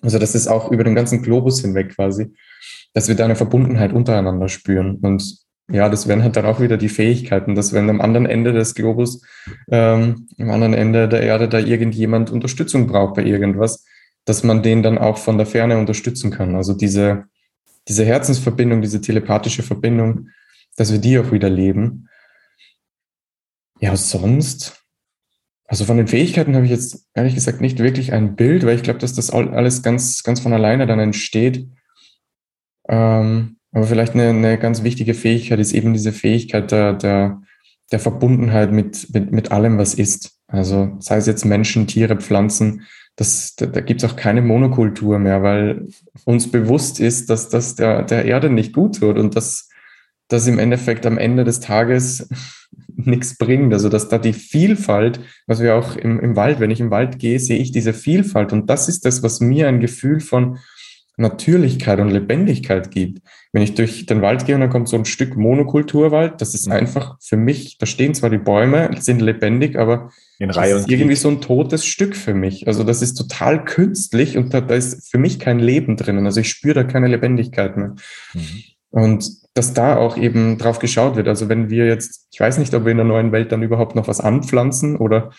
[0.00, 2.32] Also das ist auch über den ganzen Globus hinweg quasi,
[2.94, 4.96] dass wir da eine Verbundenheit untereinander spüren.
[5.02, 8.52] Und ja, das wären halt dann auch wieder die Fähigkeiten, dass wenn am anderen Ende
[8.52, 9.22] des Globus,
[9.68, 13.84] ähm, am anderen Ende der Erde da irgendjemand Unterstützung braucht bei irgendwas,
[14.24, 16.54] dass man den dann auch von der Ferne unterstützen kann.
[16.54, 17.24] Also diese,
[17.88, 20.28] diese Herzensverbindung, diese telepathische Verbindung,
[20.76, 22.08] dass wir die auch wieder leben.
[23.80, 24.84] Ja, sonst,
[25.66, 28.82] also von den Fähigkeiten habe ich jetzt ehrlich gesagt nicht wirklich ein Bild, weil ich
[28.82, 31.68] glaube, dass das alles ganz, ganz von alleine dann entsteht.
[32.88, 37.42] Ähm, aber vielleicht eine, eine ganz wichtige Fähigkeit ist eben diese Fähigkeit der, der,
[37.92, 40.38] der Verbundenheit mit, mit, mit allem, was ist.
[40.46, 42.86] Also sei es jetzt Menschen, Tiere, Pflanzen,
[43.16, 45.88] das, da, da gibt es auch keine Monokultur mehr, weil
[46.24, 49.68] uns bewusst ist, dass das der, der Erde nicht gut tut und dass
[50.28, 52.30] das im Endeffekt am Ende des Tages
[52.96, 53.74] nichts bringt.
[53.74, 57.18] Also dass da die Vielfalt, was wir auch im, im Wald, wenn ich im Wald
[57.18, 58.54] gehe, sehe ich diese Vielfalt.
[58.54, 60.56] Und das ist das, was mir ein Gefühl von
[61.16, 63.22] Natürlichkeit und Lebendigkeit gibt.
[63.52, 66.70] Wenn ich durch den Wald gehe und dann kommt so ein Stück Monokulturwald, das ist
[66.70, 71.30] einfach für mich, da stehen zwar die Bäume, sind lebendig, aber das ist irgendwie so
[71.30, 72.66] ein totes Stück für mich.
[72.68, 76.26] Also das ist total künstlich und da, da ist für mich kein Leben drinnen.
[76.26, 77.94] Also ich spüre da keine Lebendigkeit mehr.
[78.34, 78.62] Mhm.
[78.90, 81.28] Und dass da auch eben drauf geschaut wird.
[81.28, 83.94] Also wenn wir jetzt, ich weiß nicht, ob wir in der neuen Welt dann überhaupt
[83.94, 85.30] noch was anpflanzen oder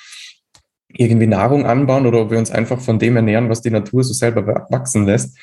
[0.89, 4.13] irgendwie Nahrung anbauen oder ob wir uns einfach von dem ernähren, was die Natur so
[4.13, 5.37] selber wachsen lässt.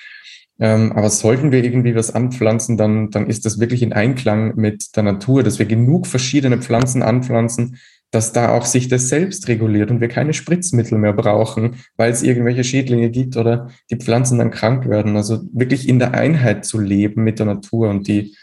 [0.61, 4.97] Ähm, aber sollten wir irgendwie was anpflanzen, dann, dann ist das wirklich in Einklang mit
[4.97, 7.79] der Natur, dass wir genug verschiedene Pflanzen anpflanzen,
[8.13, 12.23] dass da auch sich das selbst reguliert und wir keine Spritzmittel mehr brauchen, weil es
[12.23, 15.17] irgendwelche Schädlinge gibt oder die Pflanzen dann krank werden.
[15.17, 18.37] Also wirklich in der Einheit zu leben mit der Natur und die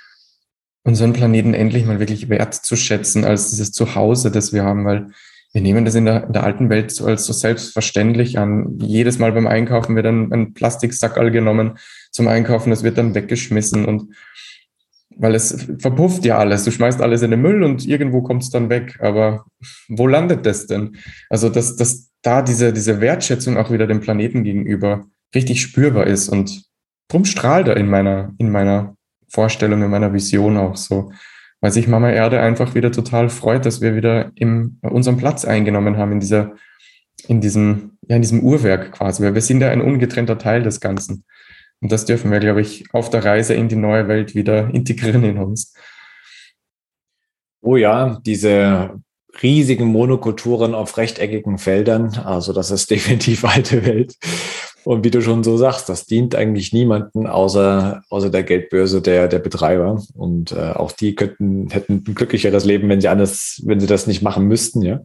[0.83, 5.11] unseren Planeten endlich mal wirklich wertzuschätzen als dieses Zuhause, das wir haben, weil
[5.53, 8.77] wir nehmen das in der, in der alten Welt so als so selbstverständlich an.
[8.79, 11.77] Jedes Mal beim Einkaufen wird ein, ein Plastiksackerl genommen
[12.11, 14.13] zum Einkaufen, das wird dann weggeschmissen und
[15.17, 16.63] weil es verpufft ja alles.
[16.63, 18.97] Du schmeißt alles in den Müll und irgendwo kommt es dann weg.
[19.01, 19.45] Aber
[19.89, 20.97] wo landet das denn?
[21.29, 26.29] Also das, das, da diese, diese Wertschätzung auch wieder dem Planeten gegenüber richtig spürbar ist
[26.29, 26.63] und
[27.09, 28.95] drum strahlt er in meiner, in meiner
[29.27, 31.11] Vorstellung, in meiner Vision auch so,
[31.61, 35.97] weil sich Mama Erde einfach wieder total freut, dass wir wieder im, unseren Platz eingenommen
[35.97, 36.55] haben in dieser,
[37.27, 40.81] in diesem, ja, in diesem Uhrwerk quasi, weil wir sind ja ein ungetrennter Teil des
[40.81, 41.23] Ganzen.
[41.79, 45.23] Und das dürfen wir, glaube ich, auf der Reise in die neue Welt wieder integrieren
[45.23, 45.73] in uns.
[47.61, 48.99] Oh ja, diese
[49.41, 52.15] riesigen Monokulturen auf rechteckigen Feldern.
[52.17, 54.15] Also das ist definitiv alte Welt.
[54.83, 59.27] Und wie du schon so sagst, das dient eigentlich niemanden außer, außer der Geldbörse der,
[59.27, 60.01] der Betreiber.
[60.15, 64.07] Und äh, auch die könnten, hätten ein glücklicheres Leben, wenn sie anders, wenn sie das
[64.07, 65.01] nicht machen müssten, ja.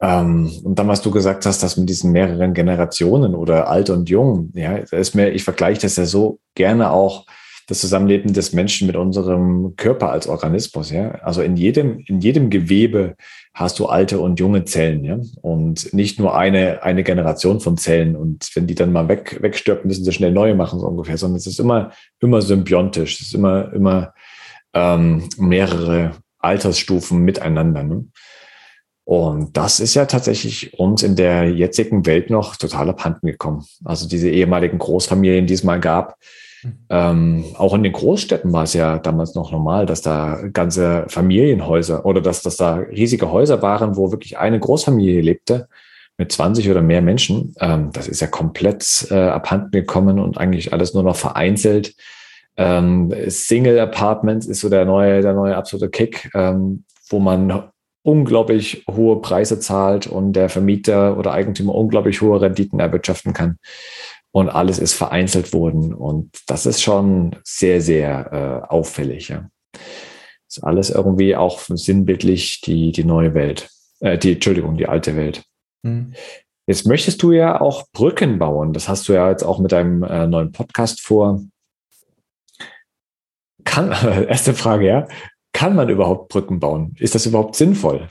[0.00, 4.10] Ähm, und dann, was du gesagt hast, dass mit diesen mehreren Generationen oder alt und
[4.10, 7.26] jung, ja, da ist mir, ich vergleiche das ja so gerne auch
[7.66, 10.90] das Zusammenleben des Menschen mit unserem Körper als Organismus.
[10.90, 11.12] Ja?
[11.22, 13.16] Also in jedem, in jedem Gewebe
[13.54, 15.18] hast du alte und junge Zellen, ja.
[15.40, 18.16] Und nicht nur eine, eine Generation von Zellen.
[18.16, 21.36] Und wenn die dann mal weg, wegstirbt, müssen sie schnell neue machen, so ungefähr, sondern
[21.36, 23.20] es ist immer, immer symbiontisch.
[23.20, 24.12] Es ist immer, immer
[24.74, 27.84] ähm, mehrere Altersstufen miteinander.
[27.84, 28.06] Ne?
[29.04, 33.64] Und das ist ja tatsächlich uns in der jetzigen Welt noch total abhanden gekommen.
[33.84, 36.16] Also diese ehemaligen Großfamilien, die es mal gab,
[36.88, 42.04] ähm, auch in den Großstädten war es ja damals noch normal, dass da ganze Familienhäuser
[42.06, 45.68] oder dass, dass da riesige Häuser waren, wo wirklich eine Großfamilie lebte
[46.16, 47.54] mit 20 oder mehr Menschen.
[47.60, 51.94] Ähm, das ist ja komplett äh, abhanden gekommen und eigentlich alles nur noch vereinzelt.
[52.56, 57.70] Ähm, Single Apartments ist so der neue, der neue absolute Kick, ähm, wo man
[58.02, 63.58] unglaublich hohe Preise zahlt und der Vermieter oder Eigentümer unglaublich hohe Renditen erwirtschaften kann
[64.34, 65.94] und alles ist vereinzelt worden.
[65.94, 69.28] Und das ist schon sehr, sehr äh, auffällig.
[69.28, 69.48] Ja.
[70.48, 73.70] Ist alles irgendwie auch sinnbildlich die, die neue Welt,
[74.00, 75.44] äh, die, Entschuldigung, die alte Welt.
[75.82, 76.14] Mhm.
[76.66, 78.72] Jetzt möchtest du ja auch Brücken bauen.
[78.72, 81.40] Das hast du ja jetzt auch mit deinem äh, neuen Podcast vor.
[83.62, 83.92] Kann,
[84.28, 85.08] erste Frage, ja.
[85.52, 86.96] Kann man überhaupt Brücken bauen?
[86.98, 88.08] Ist das überhaupt sinnvoll?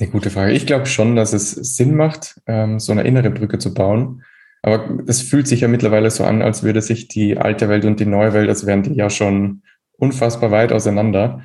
[0.00, 0.52] Eine gute Frage.
[0.52, 4.22] Ich glaube schon, dass es Sinn macht, ähm, so eine innere Brücke zu bauen.
[4.62, 8.00] Aber es fühlt sich ja mittlerweile so an, als würde sich die alte Welt und
[8.00, 9.62] die neue Welt, als wären die ja schon
[9.98, 11.42] unfassbar weit auseinander.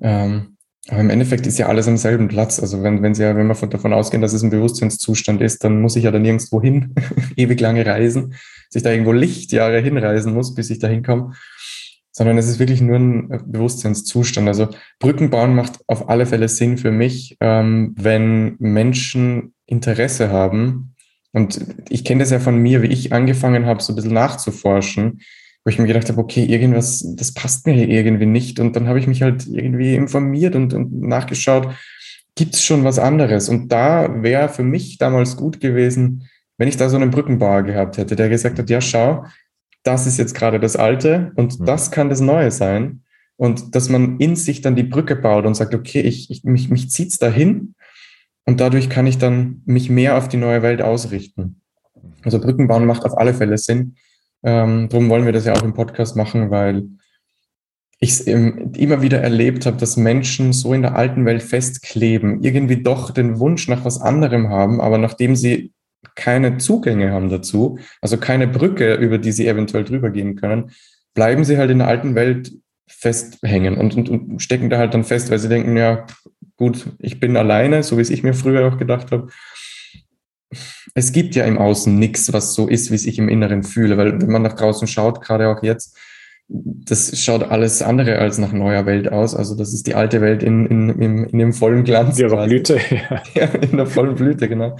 [0.00, 0.56] Ähm,
[0.88, 2.60] aber im Endeffekt ist ja alles am selben Platz.
[2.60, 5.82] Also wenn, wenn, sie ja, wenn wir davon ausgehen, dass es ein Bewusstseinszustand ist, dann
[5.82, 6.94] muss ich ja da nirgendwo hin,
[7.36, 8.34] ewig lange reisen,
[8.70, 11.34] sich da irgendwo Lichtjahre hinreisen muss, bis ich da hinkomme
[12.16, 14.48] sondern es ist wirklich nur ein äh, Bewusstseinszustand.
[14.48, 20.94] Also Brücken bauen macht auf alle Fälle Sinn für mich, ähm, wenn Menschen Interesse haben.
[21.32, 25.20] Und ich kenne das ja von mir, wie ich angefangen habe, so ein bisschen nachzuforschen,
[25.62, 28.60] wo ich mir gedacht habe, okay, irgendwas, das passt mir hier irgendwie nicht.
[28.60, 31.68] Und dann habe ich mich halt irgendwie informiert und, und nachgeschaut,
[32.34, 33.50] gibt es schon was anderes?
[33.50, 36.26] Und da wäre für mich damals gut gewesen,
[36.56, 39.26] wenn ich da so einen Brückenbauer gehabt hätte, der gesagt hat, ja, schau,
[39.86, 41.64] das ist jetzt gerade das Alte und mhm.
[41.64, 43.02] das kann das Neue sein.
[43.36, 46.70] Und dass man in sich dann die Brücke baut und sagt, okay, ich, ich, mich,
[46.70, 47.74] mich zieht's dahin
[48.46, 51.60] und dadurch kann ich dann mich mehr auf die neue Welt ausrichten.
[52.22, 53.96] Also Brückenbauen macht auf alle Fälle Sinn.
[54.42, 56.84] Ähm, darum wollen wir das ja auch im Podcast machen, weil
[57.98, 62.82] ich es immer wieder erlebt habe, dass Menschen so in der alten Welt festkleben, irgendwie
[62.82, 65.72] doch den Wunsch nach was anderem haben, aber nachdem sie
[66.14, 70.70] keine Zugänge haben dazu, also keine Brücke, über die sie eventuell drüber gehen können,
[71.14, 72.52] bleiben sie halt in der alten Welt
[72.86, 76.06] festhängen und, und, und stecken da halt dann fest, weil sie denken, ja,
[76.56, 79.28] gut, ich bin alleine, so wie es ich mir früher auch gedacht habe.
[80.94, 83.96] Es gibt ja im Außen nichts, was so ist, wie es ich im Inneren fühle,
[83.96, 85.98] weil wenn man nach draußen schaut, gerade auch jetzt,
[86.48, 89.34] das schaut alles andere als nach neuer Welt aus.
[89.34, 92.18] Also das ist die alte Welt in, in, in, in dem vollen Glanz.
[92.18, 93.22] Ihrer Blüte, ja.
[93.34, 93.46] ja.
[93.46, 94.76] In der vollen Blüte, genau.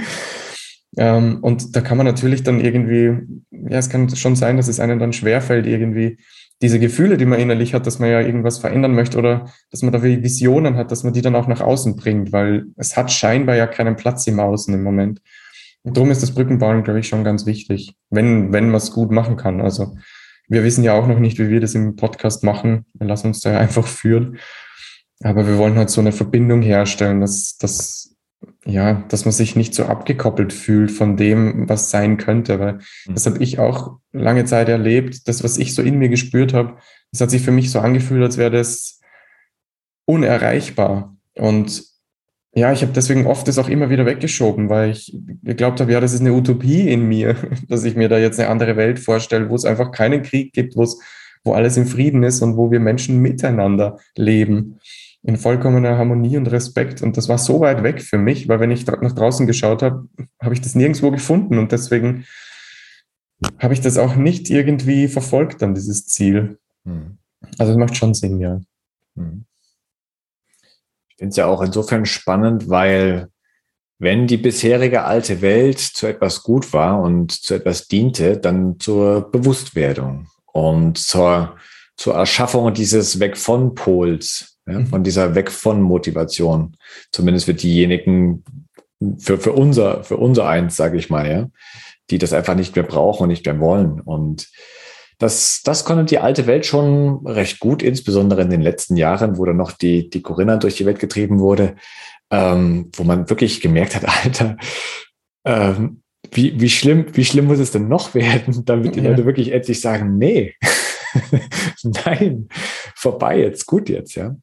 [0.97, 3.19] Ähm, und da kann man natürlich dann irgendwie,
[3.51, 6.19] ja, es kann schon sein, dass es einem dann schwerfällt, irgendwie
[6.63, 9.93] diese Gefühle, die man innerlich hat, dass man ja irgendwas verändern möchte oder dass man
[9.93, 13.57] da Visionen hat, dass man die dann auch nach außen bringt, weil es hat scheinbar
[13.57, 15.21] ja keinen Platz im Außen im Moment.
[15.83, 19.11] Und darum ist das Brückenbauen, glaube ich, schon ganz wichtig, wenn, wenn man es gut
[19.11, 19.61] machen kann.
[19.61, 19.97] Also
[20.49, 22.87] wir wissen ja auch noch nicht, wie wir das im Podcast machen.
[22.95, 24.39] Wir lassen uns da ja einfach führen.
[25.23, 28.16] Aber wir wollen halt so eine Verbindung herstellen, dass, dass
[28.65, 33.15] ja, dass man sich nicht so abgekoppelt fühlt von dem, was sein könnte, weil mhm.
[33.15, 35.29] das habe ich auch lange Zeit erlebt.
[35.29, 36.77] Das, was ich so in mir gespürt habe,
[37.13, 39.01] das hat sich für mich so angefühlt, als wäre das
[40.05, 41.17] unerreichbar.
[41.35, 41.85] Und
[42.55, 46.01] ja, ich habe deswegen oft das auch immer wieder weggeschoben, weil ich geglaubt habe, ja,
[46.01, 47.37] das ist eine Utopie in mir,
[47.69, 50.75] dass ich mir da jetzt eine andere Welt vorstelle, wo es einfach keinen Krieg gibt,
[50.75, 50.99] wo es,
[51.45, 54.81] wo alles im Frieden ist und wo wir Menschen miteinander leben.
[55.27, 57.03] In vollkommener Harmonie und Respekt.
[57.03, 60.09] Und das war so weit weg für mich, weil wenn ich nach draußen geschaut habe,
[60.41, 61.59] habe ich das nirgendwo gefunden.
[61.59, 62.27] Und deswegen
[63.59, 66.59] habe ich das auch nicht irgendwie verfolgt, dann dieses Ziel.
[66.85, 67.19] Hm.
[67.59, 68.61] Also es macht schon Sinn, ja.
[69.17, 69.47] Hm.
[71.09, 73.29] Ich finde es ja auch insofern spannend, weil
[73.99, 79.29] wenn die bisherige alte Welt zu etwas gut war und zu etwas diente, dann zur
[79.33, 81.57] Bewusstwerdung und zur,
[81.97, 84.87] zur Erschaffung dieses Weg von Pols, ja, mhm.
[84.87, 86.77] von dieser Weg von Motivation,
[87.13, 88.45] zumindest für diejenigen,
[89.19, 91.49] für, für unser, für unser eins, sage ich mal, ja,
[92.11, 94.01] die das einfach nicht mehr brauchen und nicht mehr wollen.
[94.01, 94.49] Und
[95.19, 99.45] das, das konnte die alte Welt schon recht gut, insbesondere in den letzten Jahren, wo
[99.45, 101.77] dann noch die, die Corinna durch die Welt getrieben wurde
[102.31, 104.57] ähm, wo man wirklich gemerkt hat, Alter,
[105.45, 106.03] ähm,
[106.33, 109.11] wie, wie, schlimm, wie schlimm muss es denn noch werden, damit die ja.
[109.11, 110.55] Leute wirklich endlich sagen, nee,
[111.83, 112.49] nein,
[113.07, 114.35] vorbei jetzt, gut jetzt, ja.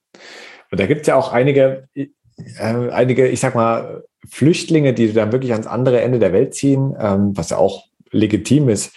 [0.72, 2.08] Und da gibt es ja auch einige, äh,
[2.60, 7.36] einige, ich sag mal, Flüchtlinge, die dann wirklich ans andere Ende der Welt ziehen, ähm,
[7.36, 8.94] was ja auch legitim ist.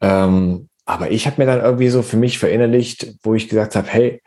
[0.00, 3.88] Ähm, aber ich habe mir dann irgendwie so für mich verinnerlicht, wo ich gesagt habe,
[3.88, 4.22] hey,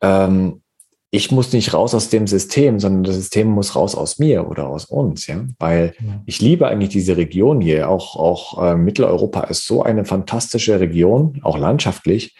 [0.00, 0.62] ähm,
[1.10, 4.68] ich muss nicht raus aus dem System, sondern das System muss raus aus mir oder
[4.68, 5.94] aus uns, ja, weil
[6.26, 7.88] ich liebe eigentlich diese Region hier.
[7.88, 12.34] Auch, auch äh, Mitteleuropa ist so eine fantastische Region, auch landschaftlich,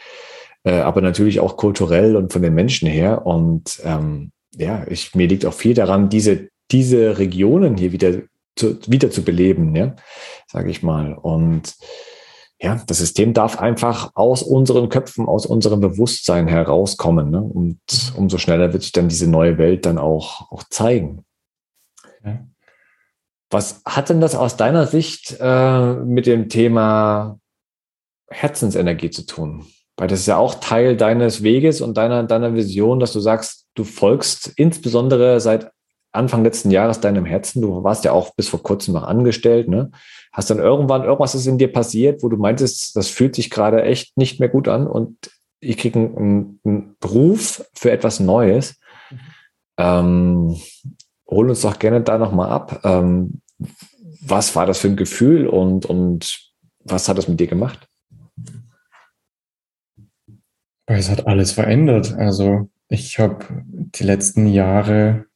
[0.64, 3.26] äh, aber natürlich auch kulturell und von den Menschen her.
[3.26, 8.22] Und ähm, ja, ich, mir liegt auch viel daran, diese, diese Regionen hier wieder
[8.56, 9.94] zu, wieder zu beleben, ja,
[10.46, 11.14] sage ich mal.
[11.14, 11.74] Und
[12.60, 17.30] ja, das System darf einfach aus unseren Köpfen, aus unserem Bewusstsein herauskommen.
[17.30, 17.42] Ne?
[17.42, 17.78] Und
[18.16, 21.24] umso schneller wird sich dann diese neue Welt dann auch, auch zeigen.
[22.24, 22.46] Ja.
[23.50, 27.38] Was hat denn das aus deiner Sicht äh, mit dem Thema
[28.30, 29.66] Herzensenergie zu tun?
[29.96, 33.66] Weil das ist ja auch Teil deines Weges und deiner, deiner Vision, dass du sagst,
[33.74, 35.70] du folgst insbesondere seit
[36.12, 37.60] Anfang letzten Jahres deinem Herzen.
[37.60, 39.90] Du warst ja auch bis vor kurzem noch angestellt, ne?
[40.32, 43.82] Hast dann irgendwann irgendwas ist in dir passiert, wo du meintest, das fühlt sich gerade
[43.82, 45.30] echt nicht mehr gut an und
[45.60, 48.78] ich kriege einen, einen, Beruf für etwas Neues.
[49.76, 50.56] Ähm,
[51.28, 52.80] hol uns doch gerne da nochmal ab.
[52.84, 53.40] Ähm,
[54.20, 57.88] was war das für ein Gefühl und, und was hat das mit dir gemacht?
[60.86, 62.14] Es hat alles verändert.
[62.14, 65.26] Also ich habe die letzten Jahre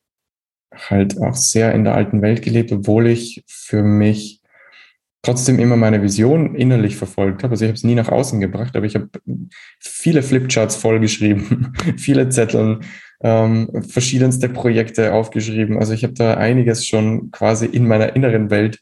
[0.72, 4.42] halt auch sehr in der alten Welt gelebt, obwohl ich für mich
[5.22, 7.52] trotzdem immer meine Vision innerlich verfolgt habe.
[7.52, 9.08] Also ich habe es nie nach außen gebracht, aber ich habe
[9.80, 12.84] viele Flipcharts vollgeschrieben, viele Zetteln,
[13.20, 15.78] ähm, verschiedenste Projekte aufgeschrieben.
[15.78, 18.78] Also ich habe da einiges schon quasi in meiner inneren Welt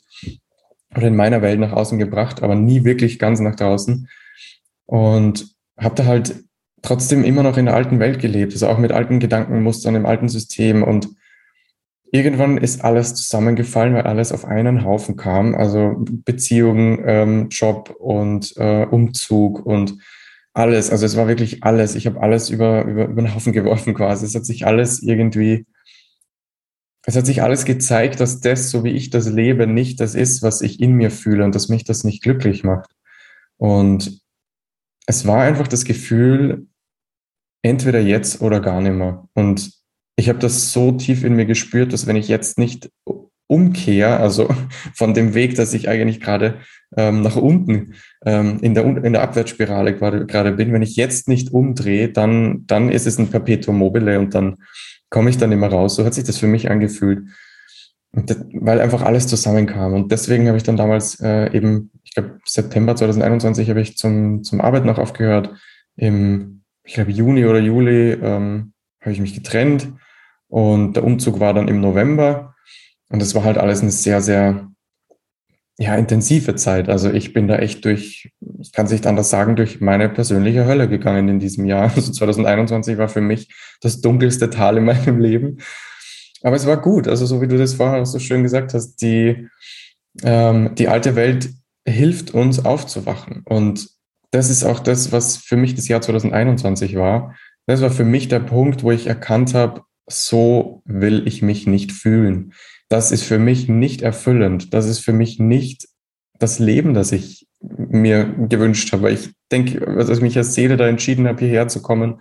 [0.95, 4.09] oder in meiner Welt nach außen gebracht, aber nie wirklich ganz nach draußen.
[4.85, 6.46] Und habe da halt
[6.87, 10.29] trotzdem immer noch in der alten Welt gelebt, also auch mit alten Gedankenmustern im alten
[10.29, 11.09] System und
[12.13, 15.55] irgendwann ist alles zusammengefallen, weil alles auf einen Haufen kam.
[15.55, 19.99] Also Beziehung, ähm, Job und äh, Umzug und
[20.53, 20.91] alles.
[20.91, 21.95] Also es war wirklich alles.
[21.95, 24.25] Ich habe alles über, über, über den Haufen geworfen quasi.
[24.25, 25.67] Es hat sich alles irgendwie,
[27.05, 30.43] es hat sich alles gezeigt, dass das, so wie ich das lebe, nicht das ist,
[30.43, 32.91] was ich in mir fühle und dass mich das nicht glücklich macht.
[33.59, 34.21] Und
[35.07, 36.67] es war einfach das Gefühl,
[37.67, 39.29] entweder jetzt oder gar nicht mehr.
[39.35, 39.73] Und
[40.17, 42.91] ich habe das so tief in mir gespürt, dass wenn ich jetzt nicht
[43.49, 44.49] umkehre, also
[44.95, 46.57] von dem Weg, dass ich eigentlich gerade
[46.97, 51.53] ähm, nach unten ähm, in, der, in der Abwärtsspirale gerade, bin, wenn ich jetzt nicht
[51.53, 54.57] umdrehe, dann, dann ist es ein Perpetuum mobile und dann
[55.11, 55.97] komme ich dann immer raus.
[55.97, 57.29] So hat sich das für mich angefühlt.
[58.13, 59.93] Das, weil einfach alles zusammenkam.
[59.93, 64.43] Und deswegen habe ich dann damals äh, eben, ich glaube, September 2021 habe ich zum,
[64.43, 65.53] zum Arbeit noch aufgehört.
[65.97, 66.56] Im,
[66.87, 69.89] ich glaube, Juni oder Juli ähm, habe ich mich getrennt
[70.49, 72.55] und der Umzug war dann im November.
[73.09, 74.69] Und das war halt alles eine sehr, sehr
[75.79, 76.89] ja, intensive Zeit.
[76.89, 80.65] Also ich bin da echt durch, ich kann es nicht anders sagen, durch meine persönliche
[80.65, 81.93] Hölle gegangen in diesem Jahr.
[81.97, 85.59] Also 2021 war für mich das dunkelste Tal in meinem Leben.
[86.43, 87.09] Aber es war gut.
[87.09, 89.49] Also so wie du das vorher so schön gesagt hast, die,
[90.23, 91.51] ähm, die alte Welt
[91.85, 93.43] hilft uns aufzuwachen.
[93.45, 93.96] Und
[94.31, 97.35] das ist auch das, was für mich das Jahr 2021 war.
[97.67, 101.93] Das war für mich der Punkt, wo ich erkannt habe, so will ich mich nicht
[101.93, 102.53] fühlen.
[102.89, 104.73] Das ist für mich nicht erfüllend.
[104.73, 105.89] Das ist für mich nicht
[106.39, 109.11] das Leben, das ich mir gewünscht habe.
[109.11, 112.21] Ich denke, als ich mich als Seele da entschieden habe, hierher zu kommen,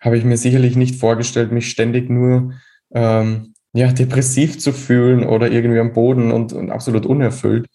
[0.00, 2.52] habe ich mir sicherlich nicht vorgestellt, mich ständig nur
[2.92, 7.66] ähm, ja, depressiv zu fühlen oder irgendwie am Boden und, und absolut unerfüllt.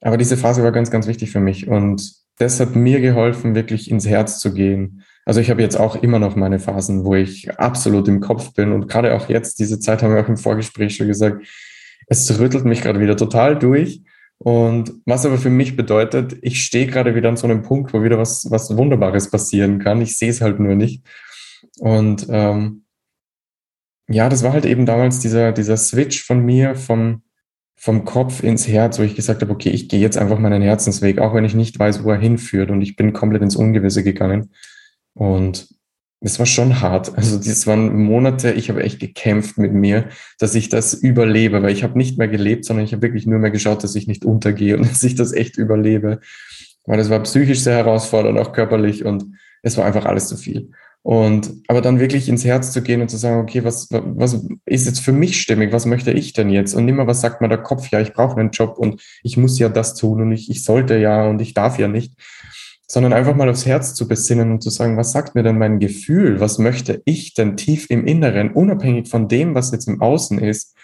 [0.00, 1.66] Aber diese Phase war ganz, ganz wichtig für mich.
[1.66, 5.96] Und das hat mir geholfen, wirklich ins Herz zu gehen, Also ich habe jetzt auch
[5.96, 9.78] immer noch meine Phasen, wo ich absolut im Kopf bin und gerade auch jetzt, diese
[9.78, 11.46] Zeit haben wir auch im Vorgespräch schon gesagt,
[12.06, 14.02] es rüttelt mich gerade wieder total durch.
[14.38, 18.02] Und was aber für mich bedeutet, ich stehe gerade wieder an so einem Punkt, wo
[18.02, 20.00] wieder was, was Wunderbares passieren kann.
[20.00, 21.04] Ich sehe es halt nur nicht.
[21.80, 22.84] Und ähm,
[24.08, 27.22] ja, das war halt eben damals dieser, dieser Switch von mir, vom,
[27.80, 31.20] vom Kopf ins Herz, wo ich gesagt habe, okay, ich gehe jetzt einfach meinen Herzensweg,
[31.20, 32.70] auch wenn ich nicht weiß, wo er hinführt.
[32.70, 34.50] Und ich bin komplett ins Ungewisse gegangen.
[35.14, 35.68] Und
[36.20, 37.16] es war schon hart.
[37.16, 40.08] Also das waren Monate, ich habe echt gekämpft mit mir,
[40.40, 43.38] dass ich das überlebe, weil ich habe nicht mehr gelebt, sondern ich habe wirklich nur
[43.38, 46.18] mehr geschaut, dass ich nicht untergehe und dass ich das echt überlebe.
[46.84, 50.72] Weil das war psychisch sehr herausfordernd, auch körperlich und es war einfach alles zu viel.
[51.02, 54.86] Und aber dann wirklich ins Herz zu gehen und zu sagen, okay, was, was ist
[54.86, 55.72] jetzt für mich stimmig?
[55.72, 56.74] Was möchte ich denn jetzt?
[56.74, 59.58] Und immer was sagt mir der Kopf, ja, ich brauche einen Job und ich muss
[59.58, 62.14] ja das tun und ich, ich sollte ja und ich darf ja nicht
[62.90, 65.78] sondern einfach mal aufs Herz zu besinnen und zu sagen, was sagt mir denn mein
[65.78, 66.40] Gefühl?
[66.40, 70.74] Was möchte ich denn tief im Inneren, unabhängig von dem, was jetzt im Außen ist?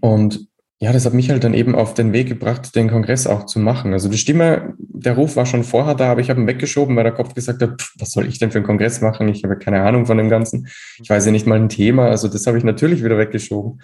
[0.00, 0.48] Und
[0.78, 3.58] ja, das hat mich halt dann eben auf den Weg gebracht, den Kongress auch zu
[3.58, 3.94] machen.
[3.94, 7.04] Also die Stimme, der Ruf war schon vorher da, aber ich habe ihn weggeschoben, weil
[7.04, 9.28] der Kopf gesagt hat, pff, was soll ich denn für einen Kongress machen?
[9.28, 10.68] Ich habe keine Ahnung von dem Ganzen.
[11.02, 12.08] Ich weiß ja nicht mal ein Thema.
[12.08, 13.80] Also das habe ich natürlich wieder weggeschoben.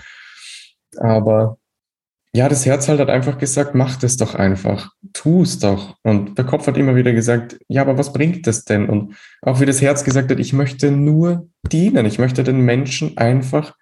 [0.99, 1.57] Aber
[2.35, 5.97] ja, das Herz halt hat einfach gesagt, mach das doch einfach, tu es doch.
[6.03, 8.89] Und der Kopf hat immer wieder gesagt, ja, aber was bringt das denn?
[8.89, 13.19] Und auch wie das Herz gesagt hat, ich möchte nur dienen, ich möchte den Menschen
[13.19, 13.75] einfach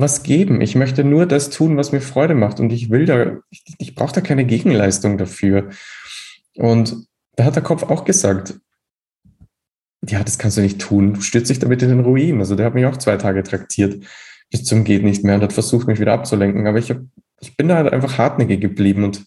[0.00, 0.60] was geben.
[0.60, 2.60] Ich möchte nur das tun, was mir Freude macht.
[2.60, 5.70] Und ich will da, ich, ich brauche da keine Gegenleistung dafür.
[6.56, 8.60] Und da hat der Kopf auch gesagt,
[10.06, 11.14] ja, das kannst du nicht tun.
[11.14, 12.38] Du stürzt dich damit in den Ruin.
[12.38, 14.04] Also der hat mich auch zwei Tage traktiert
[14.50, 16.66] bis zum geht nicht mehr und hat versucht, mich wieder abzulenken.
[16.66, 17.06] Aber ich habe
[17.40, 19.24] ich bin da halt einfach hartnäckig geblieben und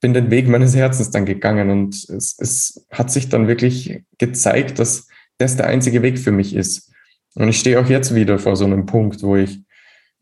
[0.00, 1.70] bin den Weg meines Herzens dann gegangen.
[1.70, 5.08] Und es, es hat sich dann wirklich gezeigt, dass
[5.38, 6.92] das der einzige Weg für mich ist.
[7.34, 9.60] Und ich stehe auch jetzt wieder vor so einem Punkt, wo ich,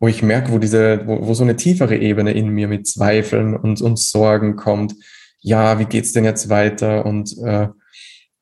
[0.01, 3.57] wo ich merke, wo diese, wo, wo so eine tiefere Ebene in mir mit Zweifeln
[3.57, 4.95] und, und Sorgen kommt.
[5.41, 7.07] Ja, wie geht's denn jetzt weiter?
[7.07, 7.69] Und äh,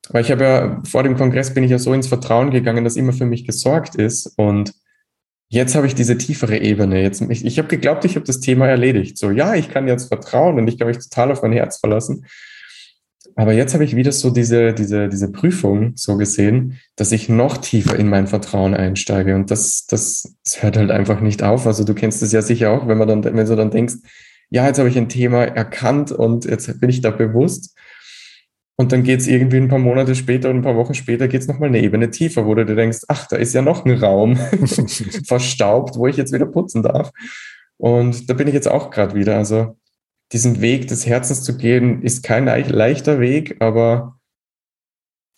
[0.09, 2.95] weil ich habe ja vor dem Kongress bin ich ja so ins Vertrauen gegangen, dass
[2.95, 4.33] immer für mich gesorgt ist.
[4.37, 4.73] Und
[5.49, 7.01] jetzt habe ich diese tiefere Ebene.
[7.01, 9.17] Jetzt, ich, ich habe geglaubt, ich habe das Thema erledigt.
[9.17, 12.25] So, ja, ich kann jetzt vertrauen und ich kann mich total auf mein Herz verlassen.
[13.35, 17.57] Aber jetzt habe ich wieder so diese, diese, diese Prüfung so gesehen, dass ich noch
[17.57, 19.35] tiefer in mein Vertrauen einsteige.
[19.35, 21.65] Und das, das, das hört halt einfach nicht auf.
[21.65, 23.95] Also du kennst es ja sicher auch, wenn man dann, wenn du dann denkst,
[24.49, 27.75] ja, jetzt habe ich ein Thema erkannt und jetzt bin ich da bewusst.
[28.75, 31.41] Und dann geht es irgendwie ein paar Monate später und ein paar Wochen später geht
[31.41, 33.97] es nochmal eine Ebene tiefer, wo du dir denkst, ach, da ist ja noch ein
[33.97, 34.35] Raum
[35.27, 37.11] verstaubt, wo ich jetzt wieder putzen darf.
[37.77, 39.37] Und da bin ich jetzt auch gerade wieder.
[39.37, 39.77] Also
[40.31, 44.19] diesen Weg des Herzens zu gehen, ist kein leichter Weg, aber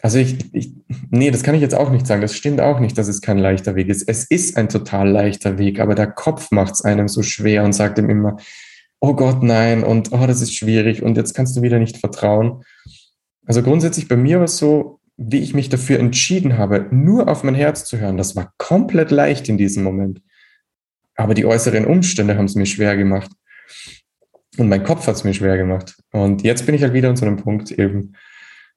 [0.01, 0.71] also ich, ich,
[1.09, 2.21] nee, das kann ich jetzt auch nicht sagen.
[2.21, 4.07] Das stimmt auch nicht, dass es kein leichter Weg ist.
[4.07, 7.73] Es ist ein total leichter Weg, aber der Kopf macht es einem so schwer und
[7.73, 8.37] sagt ihm immer,
[8.99, 12.63] oh Gott, nein, und oh, das ist schwierig und jetzt kannst du wieder nicht vertrauen.
[13.45, 17.43] Also grundsätzlich bei mir war es so, wie ich mich dafür entschieden habe, nur auf
[17.43, 20.21] mein Herz zu hören, das war komplett leicht in diesem Moment.
[21.15, 23.31] Aber die äußeren Umstände haben es mir schwer gemacht.
[24.57, 25.95] Und mein Kopf hat es mir schwer gemacht.
[26.11, 28.13] Und jetzt bin ich halt wieder an so einem Punkt eben,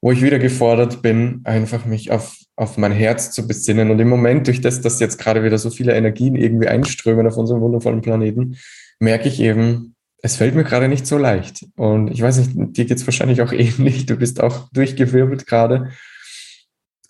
[0.00, 3.90] wo ich wieder gefordert bin, einfach mich auf, auf mein Herz zu besinnen.
[3.90, 7.36] Und im Moment, durch das, dass jetzt gerade wieder so viele Energien irgendwie einströmen auf
[7.36, 8.56] unserem wundervollen Planeten,
[9.00, 11.66] merke ich eben, es fällt mir gerade nicht so leicht.
[11.76, 14.06] Und ich weiß nicht, dir geht's wahrscheinlich auch ähnlich.
[14.06, 15.90] Du bist auch durchgewirbelt gerade.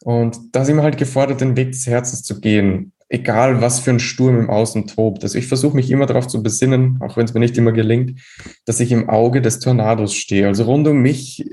[0.02, 3.90] Und da sind wir halt gefordert, den Weg des Herzens zu gehen, egal was für
[3.90, 5.22] ein Sturm im Außen tobt.
[5.22, 8.20] Also ich versuche mich immer darauf zu besinnen, auch wenn es mir nicht immer gelingt,
[8.66, 10.46] dass ich im Auge des Tornados stehe.
[10.46, 11.44] Also rund um mich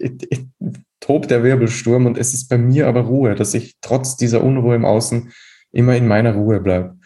[0.99, 4.75] tobt der Wirbelsturm und es ist bei mir aber Ruhe, dass ich trotz dieser Unruhe
[4.75, 5.31] im Außen
[5.71, 6.97] immer in meiner Ruhe bleibe.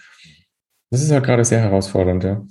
[0.90, 2.46] Das ist halt gerade sehr herausfordernd, ja.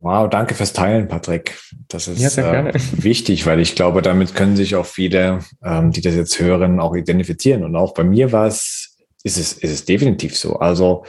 [0.00, 1.56] Wow, danke fürs Teilen, Patrick.
[1.86, 6.00] Das ist ja, äh, wichtig, weil ich glaube, damit können sich auch viele, ähm, die
[6.00, 7.62] das jetzt hören, auch identifizieren.
[7.62, 8.91] Und auch bei mir war es,
[9.24, 10.56] ist es, ist es definitiv so.
[10.56, 11.04] Also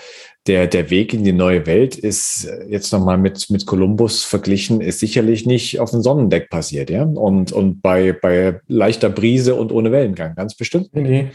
[0.47, 4.99] der, der Weg in die neue Welt ist jetzt nochmal mit, mit Kolumbus verglichen, ist
[4.99, 7.03] sicherlich nicht auf dem Sonnendeck passiert, ja.
[7.03, 10.89] Und, und bei, bei leichter Brise und ohne Wellengang, ganz bestimmt.
[10.93, 11.31] Nee.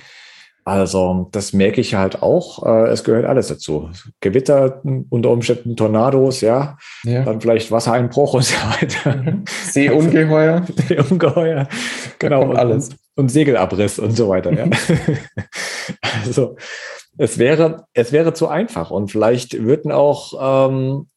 [0.68, 2.62] Also das merke ich halt auch.
[2.66, 3.88] Äh, es gehört alles dazu.
[4.20, 6.76] Gewitter, unter Umständen Tornados, ja.
[7.04, 7.22] ja.
[7.24, 9.16] Dann vielleicht Wassereinbruch und so weiter.
[9.16, 9.44] Mhm.
[9.64, 10.66] Seeungeheuer.
[10.86, 11.68] Seeungeheuer.
[12.18, 12.52] Genau.
[12.52, 12.90] Alles.
[13.18, 14.52] Und Segelabriss und so weiter.
[14.52, 14.66] Ja.
[14.66, 14.72] Mhm.
[16.24, 16.56] also
[17.16, 18.90] es wäre, es wäre zu einfach.
[18.90, 21.08] Und vielleicht würden auch, ähm,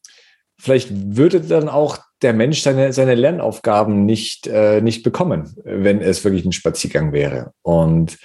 [0.58, 6.24] vielleicht würde dann auch der Mensch seine, seine Lernaufgaben nicht, äh, nicht bekommen, wenn es
[6.24, 7.52] wirklich ein Spaziergang wäre.
[7.62, 8.18] Und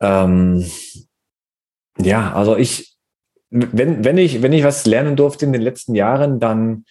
[0.00, 0.70] Ähm,
[1.98, 2.96] ja, also ich,
[3.50, 6.84] wenn, wenn ich, wenn ich was lernen durfte in den letzten Jahren, dann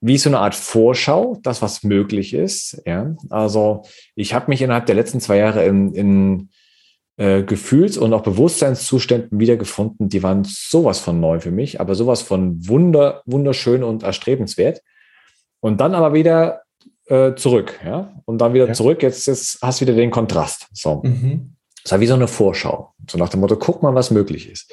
[0.00, 2.82] wie so eine Art Vorschau, das was möglich ist.
[2.86, 3.82] Ja, also
[4.14, 6.48] ich habe mich innerhalb der letzten zwei Jahre in, in
[7.16, 12.22] äh, Gefühls- und auch Bewusstseinszuständen wiedergefunden, die waren sowas von neu für mich, aber sowas
[12.22, 14.82] von wunder, wunderschön und erstrebenswert.
[15.60, 16.62] Und dann aber wieder
[17.08, 18.72] äh, zurück, ja, und dann wieder ja.
[18.72, 19.02] zurück.
[19.02, 20.68] Jetzt, jetzt hast du wieder den Kontrast.
[20.72, 21.02] So.
[21.04, 21.56] Mhm.
[21.82, 22.94] Das war wie so eine Vorschau.
[23.10, 24.72] So nach dem Motto, guck mal, was möglich ist.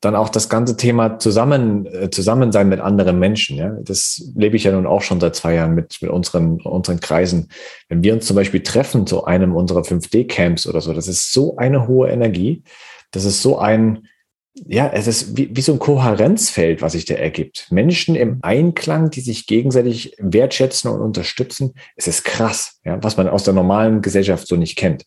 [0.00, 3.56] Dann auch das ganze Thema zusammen, äh, Zusammensein mit anderen Menschen.
[3.56, 7.00] Ja, das lebe ich ja nun auch schon seit zwei Jahren mit, mit unseren, unseren
[7.00, 7.48] Kreisen.
[7.88, 11.56] Wenn wir uns zum Beispiel treffen zu einem unserer 5D-Camps oder so, das ist so
[11.56, 12.62] eine hohe Energie.
[13.10, 14.06] Das ist so ein,
[14.54, 17.68] ja, es ist wie, wie so ein Kohärenzfeld, was sich da ergibt.
[17.70, 21.74] Menschen im Einklang, die sich gegenseitig wertschätzen und unterstützen.
[21.94, 25.04] Es ist krass, ja, was man aus der normalen Gesellschaft so nicht kennt.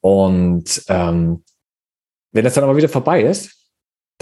[0.00, 1.44] Und ähm,
[2.32, 3.61] wenn das dann aber wieder vorbei ist,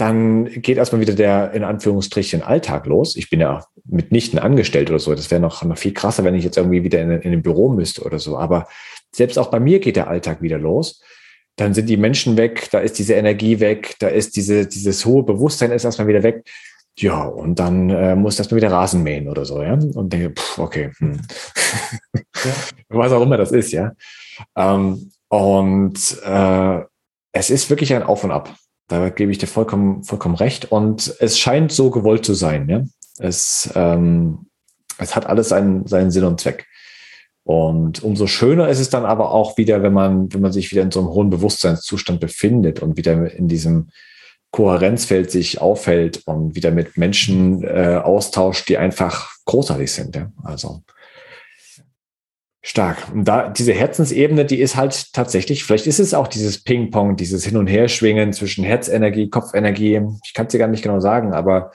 [0.01, 3.15] dann geht erstmal wieder der in Anführungsstrichen Alltag los.
[3.15, 5.13] Ich bin ja mitnichten angestellt oder so.
[5.13, 7.69] Das wäre noch, noch viel krasser, wenn ich jetzt irgendwie wieder in, in ein Büro
[7.69, 8.35] müsste oder so.
[8.35, 8.67] Aber
[9.11, 11.03] selbst auch bei mir geht der Alltag wieder los.
[11.55, 15.21] Dann sind die Menschen weg, da ist diese Energie weg, da ist diese, dieses hohe
[15.21, 16.49] Bewusstsein ist erstmal wieder weg.
[16.97, 19.73] Ja, und dann äh, muss das mal wieder Rasen mähen oder so, ja.
[19.73, 21.21] Und denke, pff, okay, hm.
[22.43, 22.51] ja.
[22.89, 23.91] was auch immer das ist, ja.
[24.55, 26.79] Ähm, und äh,
[27.33, 28.55] es ist wirklich ein Auf und Ab.
[28.91, 30.69] Da gebe ich dir vollkommen, vollkommen recht.
[30.69, 32.67] Und es scheint so gewollt zu sein.
[32.67, 32.83] Ja?
[33.19, 34.47] Es, ähm,
[34.97, 36.67] es hat alles seinen, seinen Sinn und Zweck.
[37.45, 40.81] Und umso schöner ist es dann aber auch wieder, wenn man, wenn man sich wieder
[40.81, 43.91] in so einem hohen Bewusstseinszustand befindet und wieder in diesem
[44.51, 50.17] Kohärenzfeld sich aufhält und wieder mit Menschen äh, austauscht, die einfach großartig sind.
[50.17, 50.33] Ja?
[50.43, 50.83] Also
[52.63, 53.07] Stark.
[53.11, 57.43] Und da diese Herzensebene, die ist halt tatsächlich, vielleicht ist es auch dieses Ping-Pong, dieses
[57.43, 60.01] Hin- und Herschwingen zwischen Herzenergie, Kopfenergie.
[60.23, 61.71] Ich kann es dir gar nicht genau sagen, aber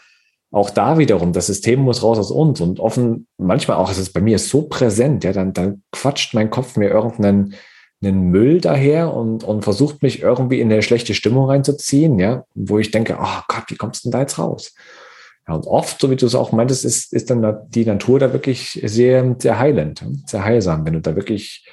[0.53, 4.13] auch da wiederum, das System muss raus aus uns und offen, manchmal auch ist es
[4.13, 7.55] bei mir so präsent, ja, dann, dann quatscht mein Kopf mir irgendeinen
[8.03, 12.79] einen Müll daher und, und versucht mich irgendwie in eine schlechte Stimmung reinzuziehen, ja, wo
[12.79, 14.75] ich denke, oh Gott, wie kommst du denn da jetzt raus?
[15.49, 18.33] Ja, und oft, so wie du es auch meintest, ist, ist dann die Natur da
[18.33, 21.67] wirklich sehr, sehr heilend, sehr heilsam, wenn du da wirklich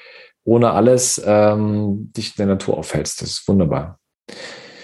[0.44, 3.22] ohne alles ähm, dich in der Natur aufhältst.
[3.22, 4.00] Das ist wunderbar.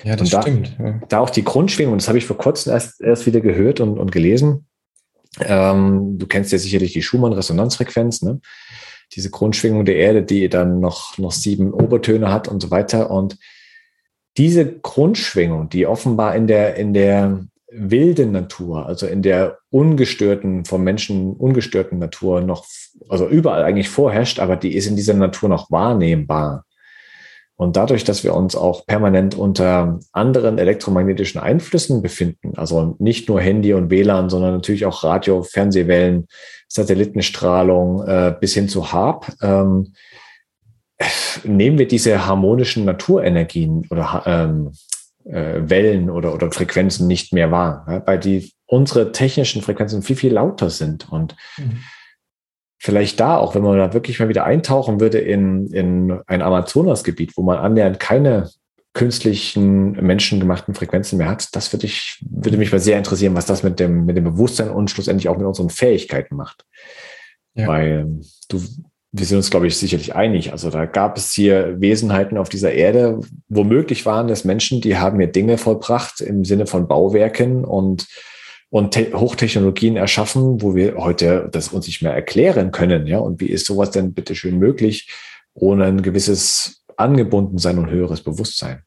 [0.03, 0.77] Ja, das da, stimmt.
[1.09, 4.11] Da auch die Grundschwingung, das habe ich vor kurzem erst, erst wieder gehört und, und
[4.11, 4.67] gelesen.
[5.41, 8.39] Ähm, du kennst ja sicherlich die Schumann-Resonanzfrequenz, ne?
[9.13, 13.11] diese Grundschwingung der Erde, die dann noch, noch sieben Obertöne hat und so weiter.
[13.11, 13.37] Und
[14.37, 20.83] diese Grundschwingung, die offenbar in der, in der wilden Natur, also in der ungestörten, vom
[20.83, 22.65] Menschen ungestörten Natur noch,
[23.07, 26.65] also überall eigentlich vorherrscht, aber die ist in dieser Natur noch wahrnehmbar.
[27.55, 33.41] Und dadurch, dass wir uns auch permanent unter anderen elektromagnetischen Einflüssen befinden, also nicht nur
[33.41, 36.27] Handy und WLAN, sondern natürlich auch Radio, Fernsehwellen,
[36.69, 39.93] Satellitenstrahlung äh, bis hin zu HARP, ähm,
[41.43, 44.88] nehmen wir diese harmonischen Naturenergien oder ähm, äh,
[45.23, 50.69] Wellen oder, oder Frequenzen nicht mehr wahr, weil die unsere technischen Frequenzen viel, viel lauter
[50.69, 51.11] sind.
[51.11, 51.79] Und mhm.
[52.77, 57.35] vielleicht da auch, wenn man da wirklich mal wieder eintauchen würde in, in ein Amazonasgebiet,
[57.35, 58.49] wo man annähernd keine
[58.93, 63.63] künstlichen, menschengemachten Frequenzen mehr hat, das würde ich, würde mich mal sehr interessieren, was das
[63.63, 66.65] mit dem, mit dem Bewusstsein und schlussendlich auch mit unseren Fähigkeiten macht.
[67.53, 67.67] Ja.
[67.67, 68.61] Weil du
[69.11, 70.51] wir sind uns, glaube ich, sicherlich einig.
[70.51, 75.19] Also da gab es hier Wesenheiten auf dieser Erde, womöglich waren es Menschen, die haben
[75.19, 78.07] hier Dinge vollbracht im Sinne von Bauwerken und,
[78.69, 83.07] und Hochtechnologien erschaffen, wo wir heute das uns nicht mehr erklären können.
[83.07, 85.09] Ja, und wie ist sowas denn bitte schön möglich,
[85.55, 88.83] ohne ein gewisses Angebundensein und höheres Bewusstsein?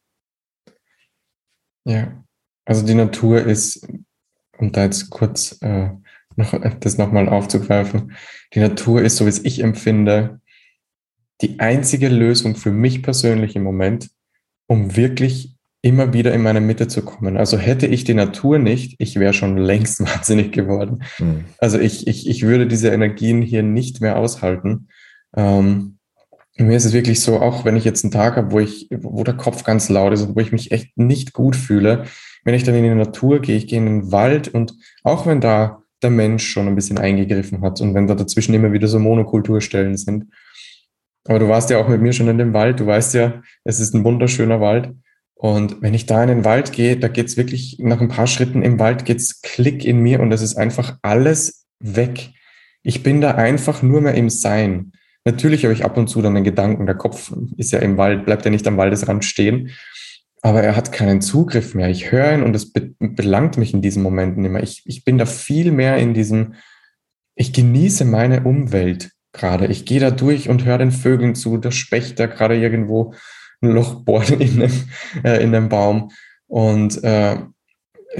[1.85, 2.23] Ja,
[2.63, 3.85] also die Natur ist,
[4.57, 5.89] um da jetzt kurz äh,
[6.35, 8.13] noch, das nochmal aufzugreifen.
[8.53, 10.39] Die Natur ist, so wie es ich empfinde,
[11.41, 14.09] die einzige Lösung für mich persönlich im Moment,
[14.67, 17.35] um wirklich immer wieder in meine Mitte zu kommen.
[17.35, 21.03] Also hätte ich die Natur nicht, ich wäre schon längst wahnsinnig geworden.
[21.19, 21.45] Mhm.
[21.59, 24.87] Also ich, ich, ich würde diese Energien hier nicht mehr aushalten.
[25.35, 25.97] Ähm,
[26.55, 29.23] mir ist es wirklich so, auch wenn ich jetzt einen Tag habe, wo ich, wo
[29.23, 32.05] der Kopf ganz laut ist und wo ich mich echt nicht gut fühle,
[32.45, 35.41] wenn ich dann in die Natur gehe, ich gehe in den Wald und auch wenn
[35.41, 38.99] da der Mensch schon ein bisschen eingegriffen hat und wenn da dazwischen immer wieder so
[38.99, 40.25] Monokulturstellen sind.
[41.25, 43.79] Aber du warst ja auch mit mir schon in dem Wald, du weißt ja, es
[43.79, 44.93] ist ein wunderschöner Wald.
[45.35, 48.61] Und wenn ich da in den Wald gehe, da geht's wirklich nach ein paar Schritten
[48.61, 52.29] im Wald geht's Klick in mir und es ist einfach alles weg.
[52.81, 54.93] Ich bin da einfach nur mehr im Sein.
[55.25, 58.25] Natürlich habe ich ab und zu dann den Gedanken, der Kopf ist ja im Wald,
[58.25, 59.71] bleibt ja nicht am Waldesrand stehen,
[60.45, 61.89] aber er hat keinen Zugriff mehr.
[61.89, 64.61] Ich höre ihn und es be belangt mich in diesen Momenten immer.
[64.61, 66.55] Ich, ich bin da viel mehr in diesem,
[67.35, 69.67] ich genieße meine Umwelt gerade.
[69.67, 73.13] Ich gehe da durch und höre den Vögeln zu, der Specht, der gerade irgendwo
[73.61, 74.71] ein Loch bohrt in einem,
[75.23, 76.11] äh, in einem Baum
[76.47, 77.37] und äh,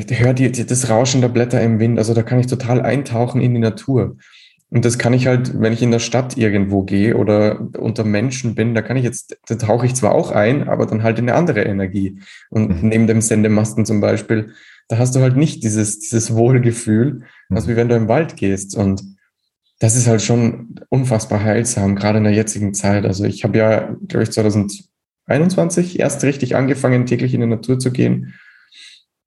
[0.09, 1.99] höre die, die, das Rauschen der Blätter im Wind.
[1.99, 4.15] Also da kann ich total eintauchen in die Natur.
[4.74, 8.55] Und das kann ich halt, wenn ich in der Stadt irgendwo gehe oder unter Menschen
[8.55, 11.30] bin, da kann ich jetzt, da tauche ich zwar auch ein, aber dann halt in
[11.30, 12.19] eine andere Energie.
[12.49, 12.89] Und mhm.
[12.89, 14.49] neben dem Sendemasten zum Beispiel,
[14.88, 17.55] da hast du halt nicht dieses, dieses Wohlgefühl, mhm.
[17.55, 18.76] als wie wenn du im Wald gehst.
[18.76, 19.03] Und
[19.78, 23.05] das ist halt schon unfassbar heilsam, gerade in der jetzigen Zeit.
[23.05, 27.91] Also ich habe ja, glaube ich, 2021 erst richtig angefangen, täglich in die Natur zu
[27.91, 28.34] gehen.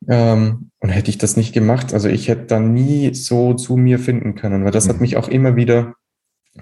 [0.08, 3.98] Ähm, und hätte ich das nicht gemacht, also ich hätte da nie so zu mir
[3.98, 4.90] finden können, weil das mhm.
[4.90, 5.94] hat mich auch immer wieder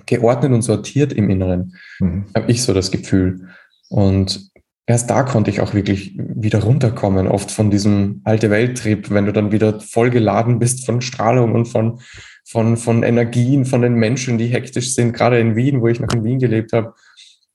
[0.07, 2.27] geordnet und sortiert im Inneren, mhm.
[2.35, 3.49] habe ich so das Gefühl.
[3.89, 4.51] Und
[4.87, 9.33] erst da konnte ich auch wirklich wieder runterkommen, oft von diesem alte Welttrip, wenn du
[9.33, 12.01] dann wieder voll geladen bist von Strahlung und von,
[12.45, 16.13] von, von Energien, von den Menschen, die hektisch sind, gerade in Wien, wo ich noch
[16.15, 16.95] in Wien gelebt habe.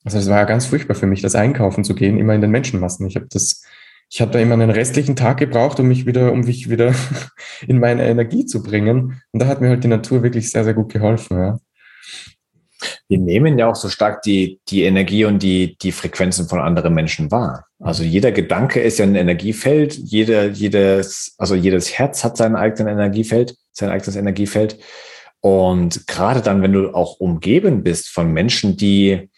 [0.03, 2.51] Also es war ja ganz furchtbar für mich, das einkaufen zu gehen, immer in den
[2.51, 3.05] Menschenmassen.
[3.05, 3.63] Ich habe das
[4.09, 6.93] ich habe da immer einen restlichen Tag gebraucht, um mich wieder, um mich wieder
[7.67, 9.21] in meine Energie zu bringen.
[9.31, 11.59] Und da hat mir halt die Natur wirklich sehr, sehr gut geholfen, ja.
[13.09, 16.93] Wir nehmen ja auch so stark die, die Energie und die, die Frequenzen von anderen
[16.93, 17.65] Menschen wahr.
[17.79, 22.89] Also jeder Gedanke ist ja ein Energiefeld, jeder, jedes, also jedes Herz hat sein eigenes
[22.89, 24.79] Energiefeld, sein eigenes Energiefeld.
[25.41, 29.29] Und gerade dann, wenn du auch umgeben bist von Menschen, die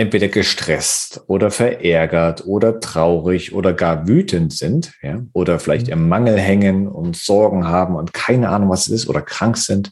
[0.00, 5.92] entweder gestresst oder verärgert oder traurig oder gar wütend sind, ja, oder vielleicht mhm.
[5.92, 9.90] im Mangel hängen und Sorgen haben und keine Ahnung, was es ist oder krank sind.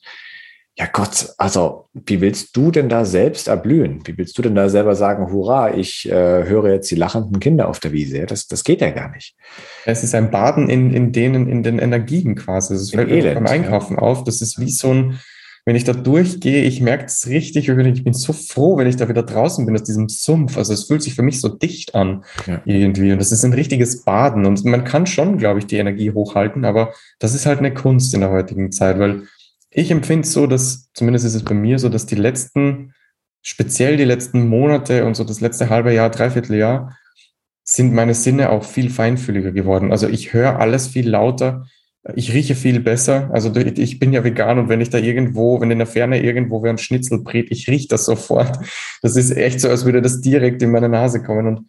[0.78, 4.00] Ja Gott, also wie willst du denn da selbst erblühen?
[4.06, 7.68] Wie willst du denn da selber sagen, hurra, ich äh, höre jetzt die lachenden Kinder
[7.68, 8.24] auf der Wiese?
[8.26, 9.34] Das, das geht ja gar nicht.
[9.84, 12.74] Es ist ein Baden in, in denen, in den Energien quasi.
[12.74, 14.02] Das fällt mir beim Einkaufen ja.
[14.02, 14.22] auf.
[14.22, 15.18] Das ist wie so ein,
[15.68, 19.06] wenn ich da durchgehe, ich merke es richtig, ich bin so froh, wenn ich da
[19.06, 20.56] wieder draußen bin aus diesem Sumpf.
[20.56, 22.62] Also es fühlt sich für mich so dicht an ja.
[22.64, 23.12] irgendwie.
[23.12, 24.46] Und das ist ein richtiges Baden.
[24.46, 28.14] Und man kann schon, glaube ich, die Energie hochhalten, aber das ist halt eine Kunst
[28.14, 29.24] in der heutigen Zeit, weil
[29.68, 32.94] ich empfinde es so, dass, zumindest ist es bei mir so, dass die letzten,
[33.42, 36.96] speziell die letzten Monate und so das letzte halbe Jahr, dreiviertel Jahr,
[37.62, 39.92] sind meine Sinne auch viel feinfühliger geworden.
[39.92, 41.66] Also ich höre alles viel lauter
[42.14, 43.30] ich rieche viel besser.
[43.32, 46.62] Also ich bin ja vegan und wenn ich da irgendwo, wenn in der Ferne irgendwo
[46.62, 48.58] wer ein Schnitzel brät, ich rieche das sofort.
[49.02, 51.46] Das ist echt so, als würde das direkt in meine Nase kommen.
[51.46, 51.68] Und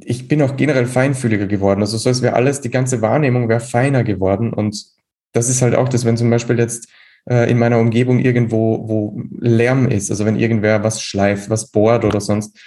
[0.00, 1.80] ich bin auch generell feinfühliger geworden.
[1.80, 4.52] Also so als wäre alles, die ganze Wahrnehmung wäre feiner geworden.
[4.52, 4.84] Und
[5.32, 6.88] das ist halt auch das, wenn zum Beispiel jetzt
[7.28, 12.04] äh, in meiner Umgebung irgendwo, wo Lärm ist, also wenn irgendwer was schleift, was bohrt
[12.04, 12.58] oder sonst,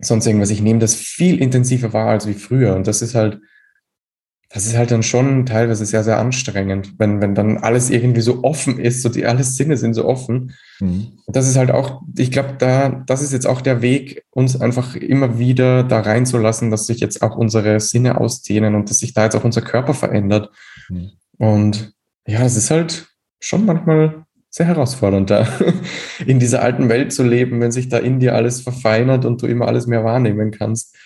[0.00, 2.76] sonst irgendwas, ich nehme das viel intensiver wahr als wie früher.
[2.76, 3.40] Und das ist halt,
[4.50, 8.44] das ist halt dann schon teilweise sehr, sehr anstrengend, wenn, wenn dann alles irgendwie so
[8.44, 10.54] offen ist, so die alle Sinne sind so offen.
[10.80, 11.18] Mhm.
[11.26, 14.96] Das ist halt auch, ich glaube, da, das ist jetzt auch der Weg, uns einfach
[14.96, 19.24] immer wieder da reinzulassen, dass sich jetzt auch unsere Sinne ausdehnen und dass sich da
[19.24, 20.50] jetzt auch unser Körper verändert.
[20.88, 21.10] Mhm.
[21.36, 21.92] Und
[22.26, 23.08] ja, es ist halt
[23.40, 25.46] schon manchmal sehr herausfordernd, da
[26.26, 29.46] in dieser alten Welt zu leben, wenn sich da in dir alles verfeinert und du
[29.46, 30.96] immer alles mehr wahrnehmen kannst.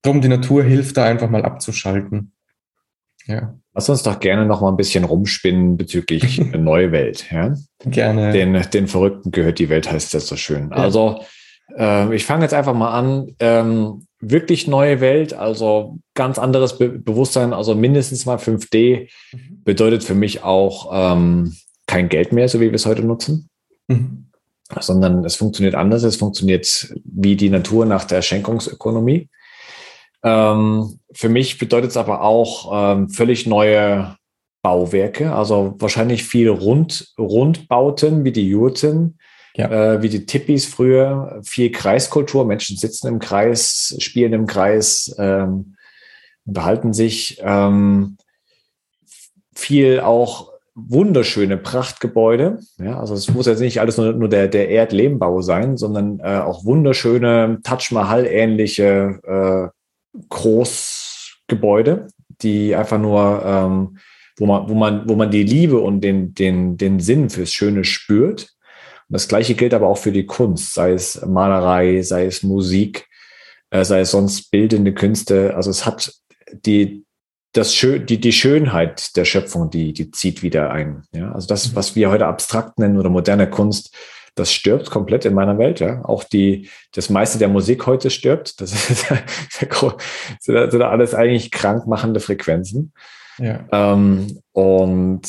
[0.00, 2.33] Drum, die Natur hilft da einfach mal abzuschalten.
[3.26, 3.54] Ja.
[3.74, 7.26] Lass uns doch gerne noch mal ein bisschen rumspinnen bezüglich Neue Welt.
[7.30, 7.54] Ja?
[7.84, 8.32] Gerne.
[8.32, 10.70] Den, den Verrückten gehört die Welt, heißt das so schön.
[10.70, 10.76] Ja.
[10.76, 11.20] Also,
[11.76, 13.34] äh, ich fange jetzt einfach mal an.
[13.40, 19.62] Ähm, wirklich neue Welt, also ganz anderes Be Bewusstsein, also mindestens mal 5D, mhm.
[19.64, 21.54] bedeutet für mich auch ähm,
[21.86, 23.48] kein Geld mehr, so wie wir es heute nutzen.
[23.88, 24.30] Mhm.
[24.80, 26.02] Sondern es funktioniert anders.
[26.04, 29.28] Es funktioniert wie die Natur nach der Schenkungsökonomie.
[30.24, 34.16] Ähm, für mich bedeutet es aber auch ähm, völlig neue
[34.62, 39.18] Bauwerke, also wahrscheinlich viel Rund, Rundbauten wie die Jurten,
[39.54, 39.94] ja.
[39.94, 45.76] äh, wie die Tippis früher, viel Kreiskultur, Menschen sitzen im Kreis, spielen im Kreis, ähm,
[46.46, 48.16] unterhalten sich, ähm,
[49.54, 52.58] viel auch wunderschöne Prachtgebäude.
[52.78, 56.38] Ja, also es muss jetzt nicht alles nur, nur der, der Erdlehmbau sein, sondern äh,
[56.38, 59.83] auch wunderschöne Taj Mahal-ähnliche äh,
[60.28, 63.98] Großgebäude, die einfach nur, ähm,
[64.36, 67.84] wo, man, wo, man, wo man die Liebe und den, den, den Sinn fürs Schöne
[67.84, 68.54] spürt.
[69.08, 73.06] Und das Gleiche gilt aber auch für die Kunst, sei es Malerei, sei es Musik,
[73.70, 75.54] äh, sei es sonst bildende Künste.
[75.54, 76.12] Also es hat
[76.52, 77.04] die,
[77.52, 81.02] das Schön, die, die Schönheit der Schöpfung, die, die zieht wieder ein.
[81.12, 81.32] Ja?
[81.32, 83.94] Also das, was wir heute abstrakt nennen oder moderne Kunst,
[84.34, 85.80] das stirbt komplett in meiner Welt.
[85.80, 86.04] Ja.
[86.04, 88.60] Auch die, das meiste der Musik heute stirbt.
[88.60, 89.06] Das ist,
[90.40, 92.92] sind, sind alles eigentlich krankmachende Frequenzen.
[93.38, 93.64] Ja.
[93.72, 95.22] Ähm, und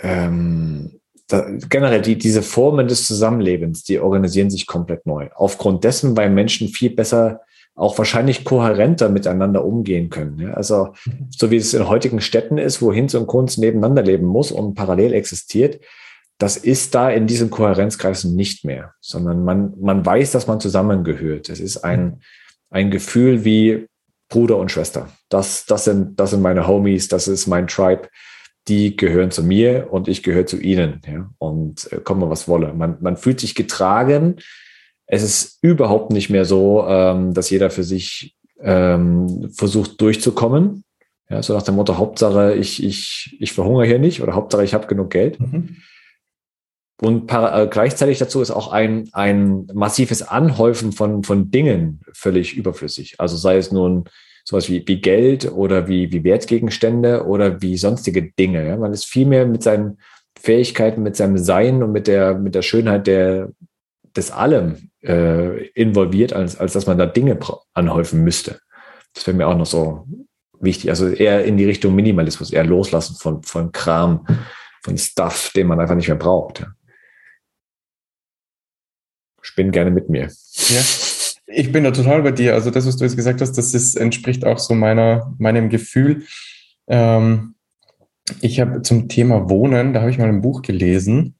[0.00, 5.28] ähm, da, generell die, diese Formen des Zusammenlebens, die organisieren sich komplett neu.
[5.34, 7.40] Aufgrund dessen, weil Menschen viel besser
[7.76, 10.38] auch wahrscheinlich kohärenter miteinander umgehen können.
[10.38, 10.54] Ja?
[10.54, 11.28] Also mhm.
[11.30, 14.74] so wie es in heutigen Städten ist, wo Hinz und Kunst nebeneinander leben muss und
[14.74, 15.80] parallel existiert,
[16.38, 21.48] das ist da in diesen Kohärenzkreisen nicht mehr, sondern man, man weiß, dass man zusammengehört.
[21.48, 22.20] Es ist ein,
[22.70, 23.86] ein Gefühl wie
[24.28, 25.08] Bruder und Schwester.
[25.28, 28.08] Das, das, sind, das sind meine Homies, das ist mein Tribe.
[28.66, 31.00] Die gehören zu mir und ich gehöre zu ihnen.
[31.06, 31.30] Ja?
[31.38, 32.72] Und äh, komme was wolle.
[32.72, 34.36] Man, man fühlt sich getragen,
[35.06, 40.84] es ist überhaupt nicht mehr so, ähm, dass jeder für sich ähm, versucht durchzukommen.
[41.28, 44.74] Ja, so nach dem Motto, Hauptsache, ich, ich, ich verhungere hier nicht oder Hauptsache, ich
[44.74, 45.38] habe genug Geld.
[45.40, 45.76] Mhm.
[47.04, 53.16] Und äh, gleichzeitig dazu ist auch ein, ein massives Anhäufen von, von Dingen völlig überflüssig.
[53.18, 54.04] Also sei es nun
[54.42, 58.66] sowas wie, wie Geld oder wie, wie Wertgegenstände oder wie sonstige Dinge.
[58.66, 58.78] Ja?
[58.78, 59.98] Man ist viel mehr mit seinen
[60.40, 63.50] Fähigkeiten, mit seinem Sein und mit der, mit der Schönheit der,
[64.16, 67.38] des Allem äh, involviert, als, als dass man da Dinge
[67.74, 68.60] anhäufen müsste.
[69.12, 70.06] Das wäre mir auch noch so
[70.58, 70.88] wichtig.
[70.88, 74.26] Also eher in die Richtung Minimalismus, eher loslassen von, von Kram,
[74.82, 76.64] von Stuff, den man einfach nicht mehr braucht.
[79.54, 80.22] Spinn gerne mit mir.
[80.68, 80.80] Ja.
[81.46, 82.54] Ich bin da total bei dir.
[82.54, 86.24] Also das, was du jetzt gesagt hast, das ist, entspricht auch so meiner, meinem Gefühl.
[86.88, 87.54] Ähm,
[88.40, 91.36] ich habe zum Thema Wohnen, da habe ich mal ein Buch gelesen.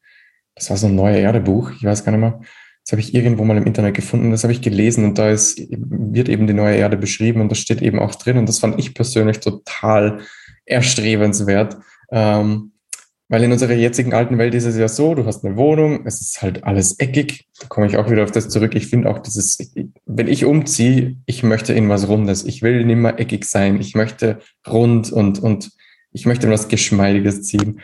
[0.54, 1.72] Das war so ein neue Erde-Buch.
[1.76, 2.40] Ich weiß gar nicht mehr.
[2.84, 5.58] Das habe ich irgendwo mal im Internet gefunden, das habe ich gelesen und da ist,
[5.70, 8.78] wird eben die neue Erde beschrieben und das steht eben auch drin und das fand
[8.78, 10.20] ich persönlich total
[10.66, 11.78] erstrebenswert.
[12.12, 12.73] Ähm,
[13.28, 16.20] weil in unserer jetzigen alten Welt ist es ja so, du hast eine Wohnung, es
[16.20, 17.46] ist halt alles eckig.
[17.58, 18.74] Da komme ich auch wieder auf das zurück.
[18.74, 19.58] Ich finde auch dieses,
[20.04, 22.44] wenn ich umziehe, ich möchte in was Rundes.
[22.44, 23.80] Ich will nicht mehr eckig sein.
[23.80, 25.70] Ich möchte rund und, und
[26.12, 27.80] ich möchte was Geschmeidiges ziehen.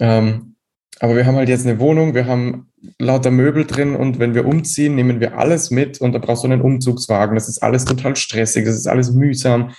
[0.00, 0.56] Ähm,
[0.98, 2.68] aber wir haben halt jetzt eine Wohnung, wir haben
[2.98, 6.48] lauter Möbel drin und wenn wir umziehen, nehmen wir alles mit und da brauchst du
[6.48, 7.34] einen Umzugswagen.
[7.34, 9.72] Das ist alles total stressig, das ist alles mühsam.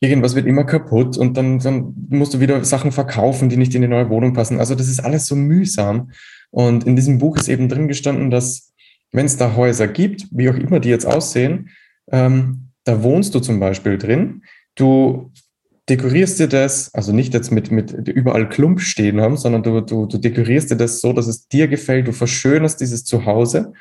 [0.00, 3.82] Irgendwas wird immer kaputt und dann, dann musst du wieder Sachen verkaufen, die nicht in
[3.82, 4.60] die neue Wohnung passen.
[4.60, 6.10] Also das ist alles so mühsam.
[6.50, 8.72] Und in diesem Buch ist eben drin gestanden, dass
[9.12, 11.70] wenn es da Häuser gibt, wie auch immer die jetzt aussehen,
[12.12, 14.42] ähm, da wohnst du zum Beispiel drin.
[14.74, 15.32] Du
[15.88, 20.06] dekorierst dir das, also nicht jetzt mit, mit überall Klump stehen haben, sondern du, du,
[20.06, 23.72] du dekorierst dir das so, dass es dir gefällt, du verschönerst dieses Zuhause.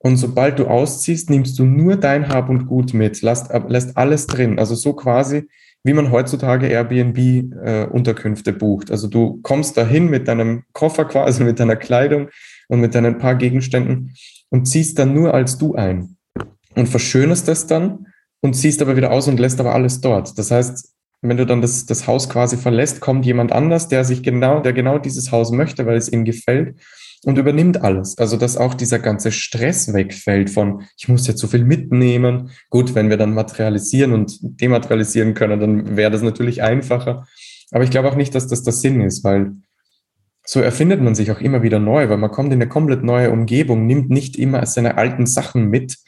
[0.00, 4.26] Und sobald du ausziehst, nimmst du nur dein Hab und Gut mit, lässt, lässt alles
[4.26, 4.58] drin.
[4.58, 5.48] Also so quasi,
[5.82, 8.90] wie man heutzutage Airbnb-Unterkünfte äh, bucht.
[8.90, 12.28] Also du kommst dahin mit deinem Koffer quasi, mit deiner Kleidung
[12.68, 14.14] und mit deinen paar Gegenständen
[14.50, 16.16] und ziehst dann nur als du ein
[16.74, 18.06] und verschönerst das dann
[18.40, 20.38] und ziehst aber wieder aus und lässt aber alles dort.
[20.38, 24.22] Das heißt, wenn du dann das, das Haus quasi verlässt, kommt jemand anders, der sich
[24.22, 26.76] genau, der genau dieses Haus möchte, weil es ihm gefällt
[27.24, 28.16] und übernimmt alles.
[28.18, 32.50] Also, dass auch dieser ganze Stress wegfällt von, ich muss jetzt so viel mitnehmen.
[32.70, 37.26] Gut, wenn wir dann materialisieren und dematerialisieren können, dann wäre das natürlich einfacher.
[37.70, 39.52] Aber ich glaube auch nicht, dass das der Sinn ist, weil
[40.44, 43.30] so erfindet man sich auch immer wieder neu, weil man kommt in eine komplett neue
[43.30, 45.98] Umgebung, nimmt nicht immer seine alten Sachen mit,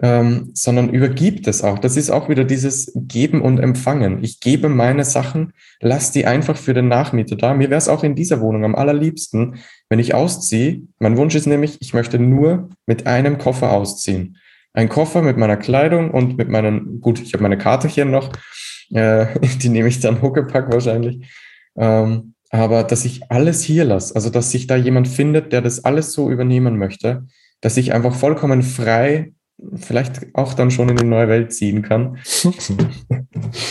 [0.00, 1.78] ähm, sondern übergibt es auch.
[1.78, 4.22] Das ist auch wieder dieses Geben und Empfangen.
[4.22, 7.54] Ich gebe meine Sachen, lass die einfach für den Nachmieter da.
[7.54, 9.56] Mir wäre es auch in dieser Wohnung am allerliebsten,
[9.88, 10.82] wenn ich ausziehe.
[11.00, 14.36] Mein Wunsch ist nämlich, ich möchte nur mit einem Koffer ausziehen.
[14.72, 18.32] Ein Koffer mit meiner Kleidung und mit meinen, gut, ich habe meine Kartechen noch,
[18.90, 19.26] äh,
[19.62, 21.26] die nehme ich dann Huckepack wahrscheinlich.
[21.76, 25.84] Ähm, aber dass ich alles hier lasse, also dass sich da jemand findet, der das
[25.84, 27.26] alles so übernehmen möchte,
[27.60, 29.32] dass ich einfach vollkommen frei
[29.74, 32.18] vielleicht auch dann schon in die neue Welt ziehen kann.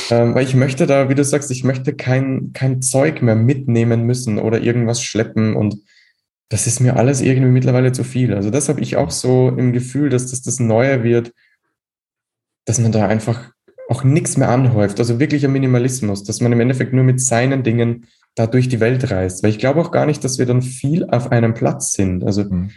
[0.09, 4.03] ähm, weil ich möchte da, wie du sagst, ich möchte kein, kein Zeug mehr mitnehmen
[4.03, 5.77] müssen oder irgendwas schleppen und
[6.49, 8.33] das ist mir alles irgendwie mittlerweile zu viel.
[8.33, 11.33] Also das habe ich auch so im Gefühl, dass das das Neue wird,
[12.65, 13.51] dass man da einfach
[13.89, 14.99] auch nichts mehr anhäuft.
[14.99, 19.11] Also wirklicher Minimalismus, dass man im Endeffekt nur mit seinen Dingen da durch die Welt
[19.11, 19.43] reist.
[19.43, 22.23] Weil ich glaube auch gar nicht, dass wir dann viel auf einem Platz sind.
[22.23, 22.71] Also mhm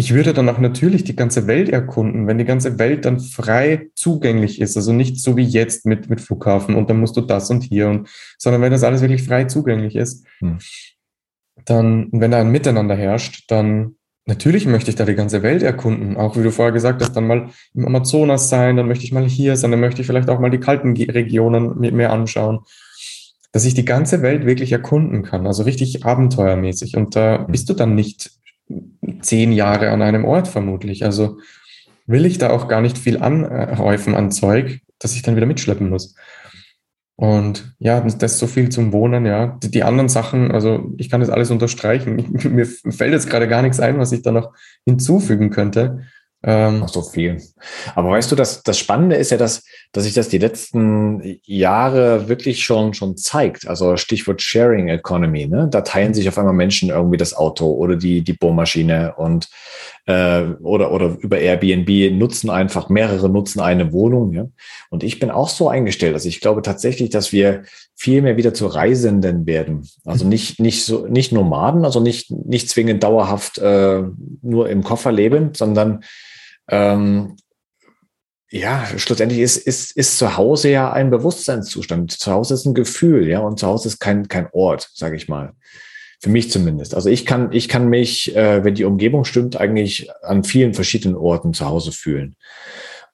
[0.00, 3.90] ich würde dann auch natürlich die ganze Welt erkunden, wenn die ganze Welt dann frei
[3.96, 4.76] zugänglich ist.
[4.76, 7.88] Also nicht so wie jetzt mit, mit Flughafen und dann musst du das und hier
[7.88, 10.58] und, sondern wenn das alles wirklich frei zugänglich ist, hm.
[11.64, 16.16] dann, wenn da ein Miteinander herrscht, dann natürlich möchte ich da die ganze Welt erkunden.
[16.16, 19.28] Auch wie du vorher gesagt hast, dann mal im Amazonas sein, dann möchte ich mal
[19.28, 22.60] hier sein, dann möchte ich vielleicht auch mal die kalten Regionen mit mir anschauen.
[23.50, 26.96] Dass ich die ganze Welt wirklich erkunden kann, also richtig abenteuermäßig.
[26.96, 28.38] Und da bist du dann nicht
[29.20, 31.04] zehn Jahre an einem Ort vermutlich.
[31.04, 31.38] Also
[32.06, 35.88] will ich da auch gar nicht viel anhäufen an Zeug, dass ich dann wieder mitschleppen
[35.88, 36.14] muss.
[37.16, 39.58] Und ja, das ist so viel zum Wohnen, ja.
[39.62, 42.18] Die, die anderen Sachen, also ich kann das alles unterstreichen.
[42.18, 44.52] Ich, mir fällt jetzt gerade gar nichts ein, was ich da noch
[44.84, 46.04] hinzufügen könnte.
[46.44, 47.42] Ähm, Ach so viel.
[47.96, 52.28] Aber weißt du, das, das Spannende ist ja, dass, dass sich das die letzten Jahre
[52.28, 53.66] wirklich schon, schon zeigt.
[53.66, 55.66] Also Stichwort Sharing Economy, ne?
[55.68, 59.48] Da teilen sich auf einmal Menschen irgendwie das Auto oder die, die Bohrmaschine und
[60.08, 64.32] äh, oder, oder über Airbnb nutzen einfach, mehrere nutzen eine Wohnung.
[64.32, 64.46] Ja?
[64.88, 66.14] Und ich bin auch so eingestellt.
[66.14, 69.86] Also ich glaube tatsächlich, dass wir viel mehr wieder zu Reisenden werden.
[70.06, 74.02] Also nicht, nicht so, nicht Nomaden, also nicht, nicht zwingend dauerhaft äh,
[74.40, 76.02] nur im Koffer leben, sondern
[76.70, 77.36] ähm,
[78.50, 82.12] ja, schlussendlich ist, ist, ist zu Hause ja ein Bewusstseinszustand.
[82.12, 85.28] Zu Hause ist ein Gefühl, ja, und zu Hause ist kein, kein Ort, sage ich
[85.28, 85.52] mal.
[86.20, 86.94] Für mich zumindest.
[86.94, 91.16] Also ich kann, ich kann mich, äh, wenn die Umgebung stimmt, eigentlich an vielen verschiedenen
[91.16, 92.34] Orten zu Hause fühlen.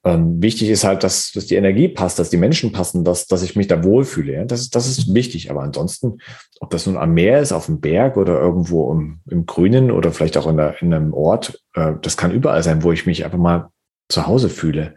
[0.04, 3.42] Ähm, wichtig ist halt, dass, dass die Energie passt, dass die Menschen passen, dass, dass
[3.42, 4.32] ich mich da wohlfühle.
[4.32, 4.44] Ja?
[4.44, 5.50] Das, das ist wichtig.
[5.50, 6.18] Aber ansonsten,
[6.60, 10.12] ob das nun am Meer ist, auf dem Berg oder irgendwo im, im Grünen oder
[10.12, 13.24] vielleicht auch in, der, in einem Ort, äh, das kann überall sein, wo ich mich
[13.24, 13.68] einfach mal
[14.08, 14.96] zu Hause fühle.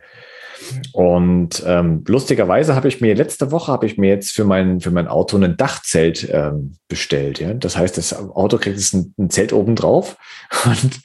[0.93, 4.91] Und ähm, lustigerweise habe ich mir letzte Woche habe ich mir jetzt für mein für
[4.91, 7.39] mein Auto ein Dachzelt ähm, bestellt.
[7.39, 10.17] Ja, das heißt, das Auto kriegt jetzt ein, ein Zelt oben drauf
[10.65, 11.01] und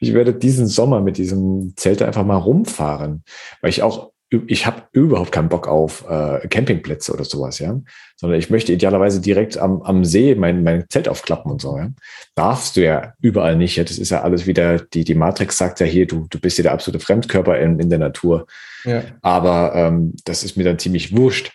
[0.00, 3.24] ich werde diesen Sommer mit diesem Zelt einfach mal rumfahren,
[3.60, 7.80] weil ich auch ich habe überhaupt keinen Bock auf äh, Campingplätze oder sowas, ja.
[8.16, 11.90] Sondern ich möchte idealerweise direkt am, am See mein, mein Zelt aufklappen und so, ja.
[12.34, 13.76] Darfst du ja überall nicht.
[13.76, 13.84] Ja?
[13.84, 16.62] Das ist ja alles wieder, die, die Matrix sagt ja hier, du, du bist ja
[16.62, 18.46] der absolute Fremdkörper in, in der Natur.
[18.84, 19.04] Ja.
[19.22, 21.52] Aber ähm, das ist mir dann ziemlich wurscht.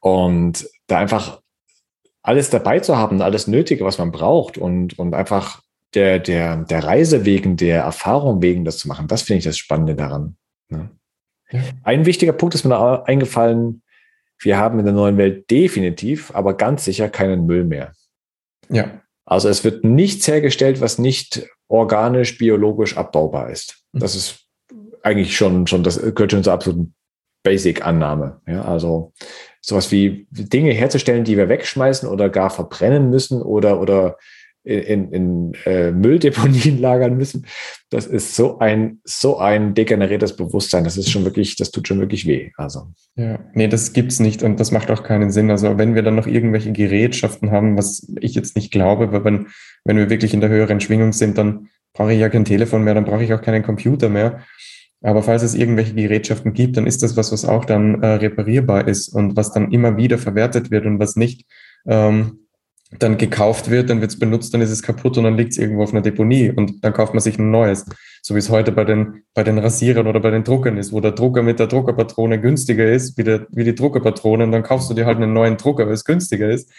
[0.00, 1.40] Und da einfach
[2.22, 5.62] alles dabei zu haben, alles Nötige, was man braucht und, und einfach
[5.94, 9.56] der, der, der Reise wegen, der Erfahrung wegen das zu machen, das finde ich das
[9.56, 10.36] Spannende daran.
[10.68, 10.90] Ne?
[11.82, 13.82] Ein wichtiger Punkt ist mir noch eingefallen.
[14.38, 17.92] Wir haben in der neuen Welt definitiv, aber ganz sicher keinen Müll mehr.
[18.68, 19.02] Ja.
[19.24, 23.82] Also es wird nichts hergestellt, was nicht organisch, biologisch abbaubar ist.
[23.92, 24.00] Mhm.
[24.00, 24.46] Das ist
[25.02, 26.94] eigentlich schon, schon, das gehört schon zur absoluten
[27.42, 28.40] Basic-Annahme.
[28.46, 29.12] Ja, also
[29.60, 34.16] sowas wie Dinge herzustellen, die wir wegschmeißen oder gar verbrennen müssen oder, oder
[34.68, 37.46] in, in äh, Mülldeponien lagern müssen.
[37.90, 40.84] Das ist so ein, so ein degeneriertes Bewusstsein.
[40.84, 42.50] Das ist schon wirklich, das tut schon wirklich weh.
[42.56, 42.88] Also.
[43.16, 45.50] Ja, nee, das gibt's nicht und das macht auch keinen Sinn.
[45.50, 49.46] Also wenn wir dann noch irgendwelche Gerätschaften haben, was ich jetzt nicht glaube, weil wenn,
[49.84, 52.94] wenn wir wirklich in der höheren Schwingung sind, dann brauche ich ja kein Telefon mehr,
[52.94, 54.44] dann brauche ich auch keinen Computer mehr.
[55.00, 58.88] Aber falls es irgendwelche Gerätschaften gibt, dann ist das was, was auch dann äh, reparierbar
[58.88, 61.46] ist und was dann immer wieder verwertet wird und was nicht
[61.86, 62.47] ähm,
[62.90, 65.58] dann gekauft wird, dann wird es benutzt, dann ist es kaputt und dann liegt es
[65.58, 67.84] irgendwo auf einer Deponie und dann kauft man sich ein neues.
[68.22, 71.00] So wie es heute bei den, bei den Rasierern oder bei den Druckern ist, wo
[71.00, 74.88] der Drucker mit der Druckerpatrone günstiger ist wie, der, wie die Druckerpatrone und dann kaufst
[74.88, 76.72] du dir halt einen neuen Drucker, weil es günstiger ist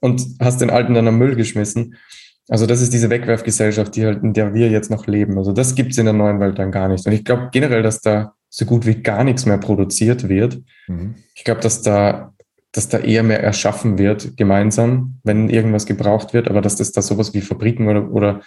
[0.00, 1.96] und hast den alten dann am Müll geschmissen.
[2.48, 5.38] Also das ist diese Wegwerfgesellschaft, die halt, in der wir jetzt noch leben.
[5.38, 7.06] Also das gibt es in der neuen Welt dann gar nicht.
[7.06, 10.60] Und ich glaube generell, dass da so gut wie gar nichts mehr produziert wird.
[10.86, 11.14] Mhm.
[11.34, 12.33] Ich glaube, dass da
[12.74, 17.02] dass da eher mehr erschaffen wird gemeinsam, wenn irgendwas gebraucht wird, aber dass das da
[17.02, 18.40] sowas wie Fabriken oder, oder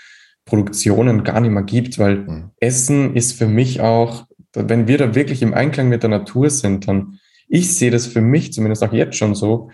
[0.44, 2.52] Produktionen gar nicht mehr gibt, weil mhm.
[2.60, 6.90] Essen ist für mich auch, wenn wir da wirklich im Einklang mit der Natur sind,
[6.90, 9.72] dann, ich sehe das für mich zumindest auch jetzt schon so,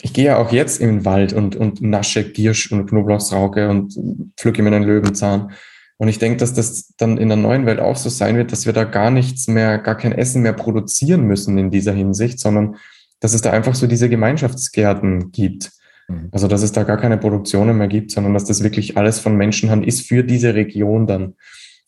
[0.00, 3.94] ich gehe ja auch jetzt in den Wald und, und nasche Giersch und Knoblauchsrauke und
[4.36, 5.52] pflücke mir einen Löwenzahn.
[5.98, 8.66] Und ich denke, dass das dann in der neuen Welt auch so sein wird, dass
[8.66, 12.76] wir da gar nichts mehr, gar kein Essen mehr produzieren müssen in dieser Hinsicht, sondern
[13.22, 15.70] dass es da einfach so diese Gemeinschaftsgärten gibt.
[16.08, 16.28] Mhm.
[16.32, 19.36] Also, dass es da gar keine Produktionen mehr gibt, sondern dass das wirklich alles von
[19.36, 21.34] Menschenhand ist für diese Region dann.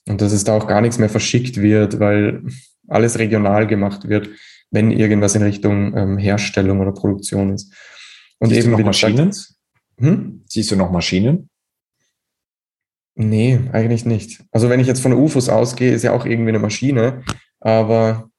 [0.08, 2.44] Und dass es da auch gar nichts mehr verschickt wird, weil
[2.86, 4.28] alles regional gemacht wird,
[4.70, 7.74] wenn irgendwas in Richtung ähm, Herstellung oder Produktion ist.
[8.38, 9.32] Und Siehst eben du noch Maschinen?
[9.98, 10.44] Hm?
[10.48, 11.48] Siehst du noch Maschinen?
[13.16, 14.44] Nee, eigentlich nicht.
[14.52, 17.22] Also wenn ich jetzt von UFOs ausgehe, ist ja auch irgendwie eine Maschine,
[17.60, 18.30] aber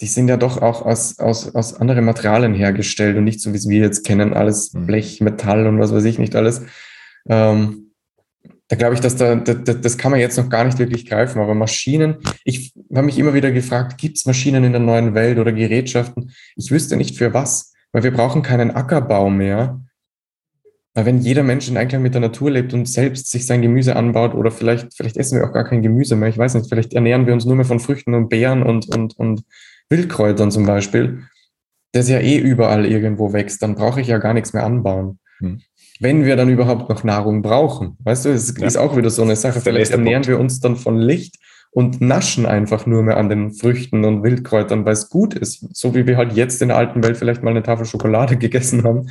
[0.00, 3.68] die sind ja doch auch aus, aus, aus anderen Materialien hergestellt und nicht so, wie
[3.68, 4.86] wir jetzt kennen, alles mhm.
[4.86, 6.62] Blech, Metall und was weiß ich nicht alles.
[7.28, 7.92] Ähm,
[8.68, 11.40] da glaube ich, dass da, da, das kann man jetzt noch gar nicht wirklich greifen,
[11.40, 15.38] aber Maschinen, ich habe mich immer wieder gefragt, gibt es Maschinen in der neuen Welt
[15.38, 16.32] oder Gerätschaften?
[16.56, 19.80] Ich wüsste nicht für was, weil wir brauchen keinen Ackerbau mehr.
[20.94, 23.96] Weil wenn jeder Mensch in Einklang mit der Natur lebt und selbst sich sein Gemüse
[23.96, 26.94] anbaut oder vielleicht, vielleicht essen wir auch gar kein Gemüse mehr, ich weiß nicht, vielleicht
[26.94, 29.44] ernähren wir uns nur mehr von Früchten und Beeren und, und, und
[29.90, 31.24] Wildkräutern zum Beispiel,
[31.92, 35.18] das ja eh überall irgendwo wächst, dann brauche ich ja gar nichts mehr anbauen.
[35.40, 35.60] Hm.
[36.00, 37.96] wenn wir dann überhaupt noch Nahrung brauchen.
[38.04, 38.66] Weißt du, es ja.
[38.66, 39.60] ist auch wieder so eine Sache.
[39.60, 41.36] Vielleicht ernähren wir uns dann von Licht
[41.72, 45.66] und naschen einfach nur mehr an den Früchten und Wildkräutern, weil es gut ist.
[45.76, 48.84] So wie wir halt jetzt in der alten Welt vielleicht mal eine Tafel Schokolade gegessen
[48.84, 49.08] haben,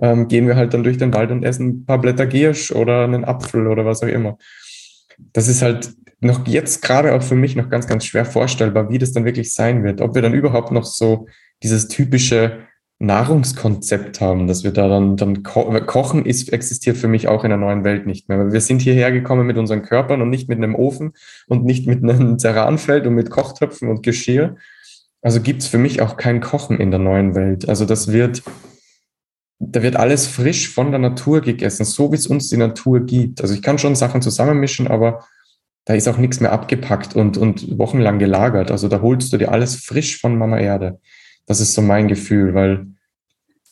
[0.00, 3.04] ähm, gehen wir halt dann durch den Wald und essen ein paar Blätter Giersch oder
[3.04, 4.38] einen Apfel oder was auch immer.
[5.32, 5.94] Das ist halt
[6.26, 9.54] noch jetzt gerade auch für mich noch ganz, ganz schwer vorstellbar, wie das dann wirklich
[9.54, 10.00] sein wird.
[10.00, 11.26] Ob wir dann überhaupt noch so
[11.62, 12.66] dieses typische
[12.98, 17.50] Nahrungskonzept haben, dass wir da dann, dann ko kochen ist, existiert für mich auch in
[17.50, 18.50] der neuen Welt nicht mehr.
[18.50, 21.12] Wir sind hierher gekommen mit unseren Körpern und nicht mit einem Ofen
[21.46, 24.56] und nicht mit einem Terranfeld und mit Kochtöpfen und Geschirr.
[25.20, 27.68] Also gibt es für mich auch kein Kochen in der neuen Welt.
[27.68, 28.42] Also das wird,
[29.58, 33.42] da wird alles frisch von der Natur gegessen, so wie es uns die Natur gibt.
[33.42, 35.26] Also ich kann schon Sachen zusammenmischen, aber
[35.86, 38.70] da ist auch nichts mehr abgepackt und, und wochenlang gelagert.
[38.70, 41.00] Also da holst du dir alles frisch von Mama Erde.
[41.46, 42.88] Das ist so mein Gefühl, weil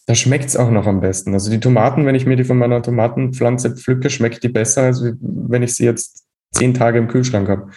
[0.07, 1.35] da schmeckt es auch noch am besten.
[1.35, 5.03] Also die Tomaten, wenn ich mir die von meiner Tomatenpflanze pflücke, schmeckt die besser, als
[5.03, 7.71] wenn ich sie jetzt zehn Tage im Kühlschrank habe.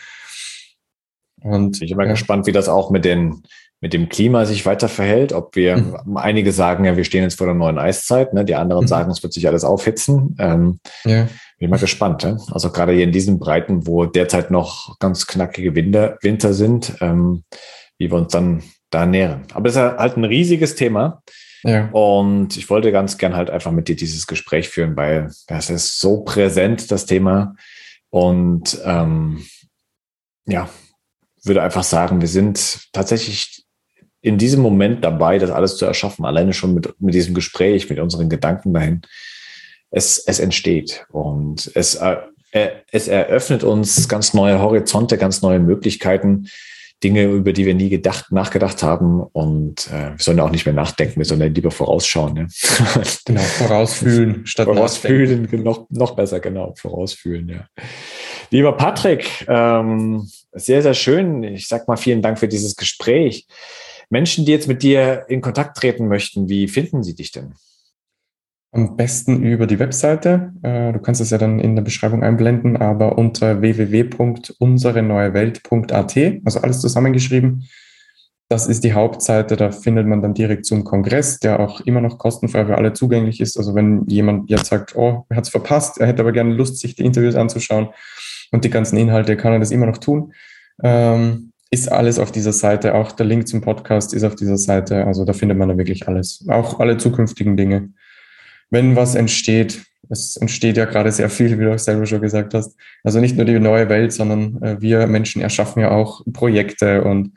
[1.41, 2.11] Und ich bin mal ja.
[2.11, 3.41] gespannt, wie das auch mit, den,
[3.79, 5.33] mit dem Klima sich weiter verhält.
[5.33, 6.17] Ob wir, mhm.
[6.17, 8.43] einige sagen ja, wir stehen jetzt vor der neuen Eiszeit, ne?
[8.43, 8.87] die anderen mhm.
[8.87, 10.35] sagen, es wird sich alles aufhitzen.
[10.39, 11.27] Ähm, ja.
[11.59, 12.23] Bin mal gespannt.
[12.23, 12.39] Ne?
[12.51, 17.43] Also gerade hier in diesen Breiten, wo derzeit noch ganz knackige Winter, Winter sind, ähm,
[17.97, 19.43] wie wir uns dann da nähren.
[19.53, 21.21] Aber es ist halt ein riesiges Thema.
[21.63, 21.89] Ja.
[21.91, 25.99] Und ich wollte ganz gern halt einfach mit dir dieses Gespräch führen, weil das ist
[25.99, 27.55] so präsent, das Thema.
[28.09, 29.43] Und ähm,
[30.45, 30.69] ja,
[31.43, 33.65] würde einfach sagen, wir sind tatsächlich
[34.21, 37.99] in diesem Moment dabei, das alles zu erschaffen, alleine schon mit, mit diesem Gespräch, mit
[37.99, 39.01] unseren Gedanken dahin.
[39.89, 42.17] Es, es entsteht und es, äh,
[42.91, 46.47] es eröffnet uns ganz neue Horizonte, ganz neue Möglichkeiten,
[47.03, 49.21] Dinge, über die wir nie gedacht, nachgedacht haben.
[49.21, 52.33] Und äh, wir sollen auch nicht mehr nachdenken, wir sollen lieber vorausschauen.
[52.33, 52.47] Ne?
[53.25, 55.63] Genau, vorausfühlen statt Vorausfühlen, nachdenken.
[55.63, 57.67] noch, noch besser, genau, vorausfühlen, ja.
[58.49, 61.43] Lieber Patrick, ähm, sehr, sehr schön.
[61.43, 63.45] Ich sag mal vielen Dank für dieses Gespräch.
[64.09, 67.53] Menschen, die jetzt mit dir in Kontakt treten möchten, wie finden sie dich denn?
[68.71, 70.51] Am besten über die Webseite.
[70.61, 76.81] Äh, du kannst es ja dann in der Beschreibung einblenden, aber unter www.unsereneuewelt.at, also alles
[76.81, 77.63] zusammengeschrieben.
[78.49, 82.17] Das ist die Hauptseite, da findet man dann direkt zum Kongress, der auch immer noch
[82.17, 83.57] kostenfrei für alle zugänglich ist.
[83.57, 86.79] Also wenn jemand jetzt sagt, oh, er hat es verpasst, er hätte aber gerne Lust,
[86.79, 87.89] sich die Interviews anzuschauen
[88.51, 90.31] und die ganzen Inhalte, kann er das immer noch tun.
[90.81, 95.05] Ähm, ist alles auf dieser Seite, auch der Link zum Podcast ist auf dieser Seite.
[95.05, 97.89] Also da findet man da wirklich alles, auch alle zukünftigen Dinge
[98.69, 102.53] wenn was entsteht, es entsteht ja gerade sehr viel, wie du auch selber schon gesagt
[102.53, 102.77] hast.
[103.03, 107.33] Also nicht nur die neue Welt, sondern äh, wir Menschen erschaffen ja auch Projekte und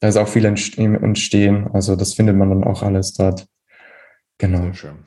[0.00, 1.68] da ist auch viel entstehen.
[1.72, 3.46] Also das findet man dann auch alles dort.
[4.38, 4.62] Genau.
[4.62, 4.98] Sehr schön.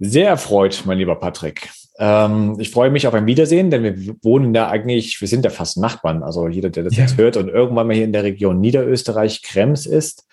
[0.00, 1.70] Sehr erfreut, mein lieber Patrick.
[2.02, 5.50] Ähm, ich freue mich auf ein Wiedersehen, denn wir wohnen ja eigentlich, wir sind ja
[5.50, 6.22] fast Nachbarn.
[6.22, 7.02] Also jeder, der das ja.
[7.02, 10.26] jetzt hört und irgendwann mal hier in der Region Niederösterreich, Krems ist,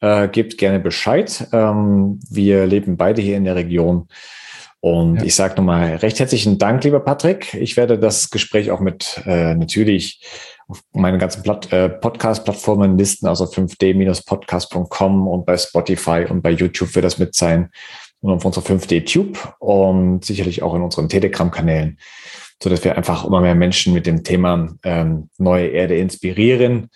[0.00, 1.48] äh, gebt gerne Bescheid.
[1.52, 4.08] Ähm, wir leben beide hier in der Region.
[4.80, 5.24] Und ja.
[5.24, 7.54] ich sage nochmal recht herzlichen Dank, lieber Patrick.
[7.54, 10.22] Ich werde das Gespräch auch mit äh, natürlich
[10.68, 17.06] auf meinen ganzen äh, Podcast-Plattformen listen, also 5d-podcast.com und bei Spotify und bei YouTube wird
[17.06, 17.70] das mit sein
[18.26, 21.98] und auf unserer 5D-Tube und sicherlich auch in unseren Telegram-Kanälen,
[22.62, 26.90] so dass wir einfach immer mehr Menschen mit dem Thema ähm, neue Erde inspirieren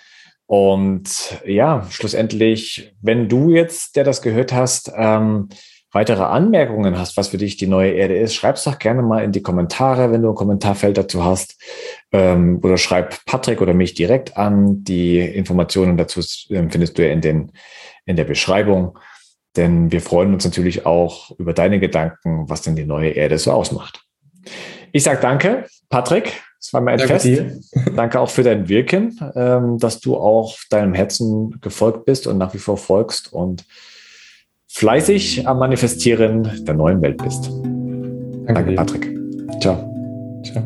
[0.51, 5.49] und ja, schlussendlich, wenn du jetzt, der das gehört hast, ähm,
[5.93, 9.31] weitere Anmerkungen hast, was für dich die neue Erde ist, schreib's doch gerne mal in
[9.31, 11.57] die Kommentare, wenn du ein Kommentarfeld dazu hast.
[12.11, 14.83] Ähm, oder schreib Patrick oder mich direkt an.
[14.83, 16.21] Die Informationen dazu
[16.51, 17.53] ähm, findest du ja in, den,
[18.05, 18.99] in der Beschreibung.
[19.57, 23.53] Denn wir freuen uns natürlich auch über deine Gedanken, was denn die neue Erde so
[23.53, 24.05] ausmacht.
[24.93, 26.43] Ich sage danke, Patrick.
[26.61, 27.25] Es war mir ein Danke Fest.
[27.25, 27.59] Dir.
[27.97, 32.55] Danke auch für dein Wirken, ähm, dass du auch deinem Herzen gefolgt bist und nach
[32.55, 33.65] wie vor folgst und
[34.69, 37.49] fleißig am Manifestieren der neuen Welt bist.
[37.49, 39.19] Danke, Danke Patrick.
[39.61, 39.91] Ciao.
[40.45, 40.65] Ciao.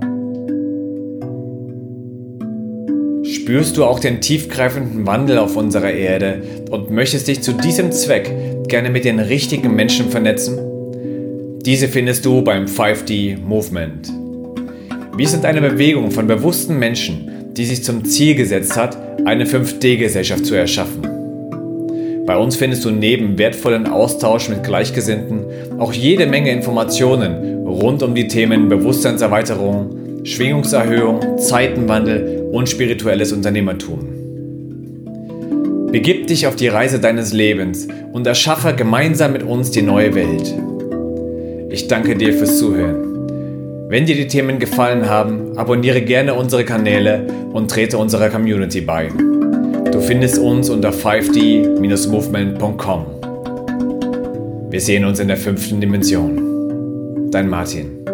[3.25, 8.33] Spürst du auch den tiefgreifenden Wandel auf unserer Erde und möchtest dich zu diesem Zweck
[8.69, 10.59] gerne mit den richtigen Menschen vernetzen?
[11.65, 14.11] Diese findest du beim 5D Movement.
[15.17, 20.45] Wir sind eine Bewegung von bewussten Menschen, die sich zum Ziel gesetzt hat, eine 5D-Gesellschaft
[20.45, 21.03] zu erschaffen.
[22.27, 25.45] Bei uns findest du neben wertvollen Austausch mit Gleichgesinnten
[25.79, 34.14] auch jede Menge Informationen rund um die Themen Bewusstseinserweiterung, Schwingungserhöhung, Zeitenwandel und spirituelles Unternehmertum.
[35.95, 40.53] Begib dich auf die Reise deines Lebens und erschaffe gemeinsam mit uns die neue Welt.
[41.71, 43.87] Ich danke dir fürs Zuhören.
[43.89, 49.07] Wenn dir die Themen gefallen haben, abonniere gerne unsere Kanäle und trete unserer Community bei.
[49.93, 53.07] Du findest uns unter 5d-movement.com.
[54.71, 57.31] Wir sehen uns in der fünften Dimension.
[57.31, 58.05] Dein Martin.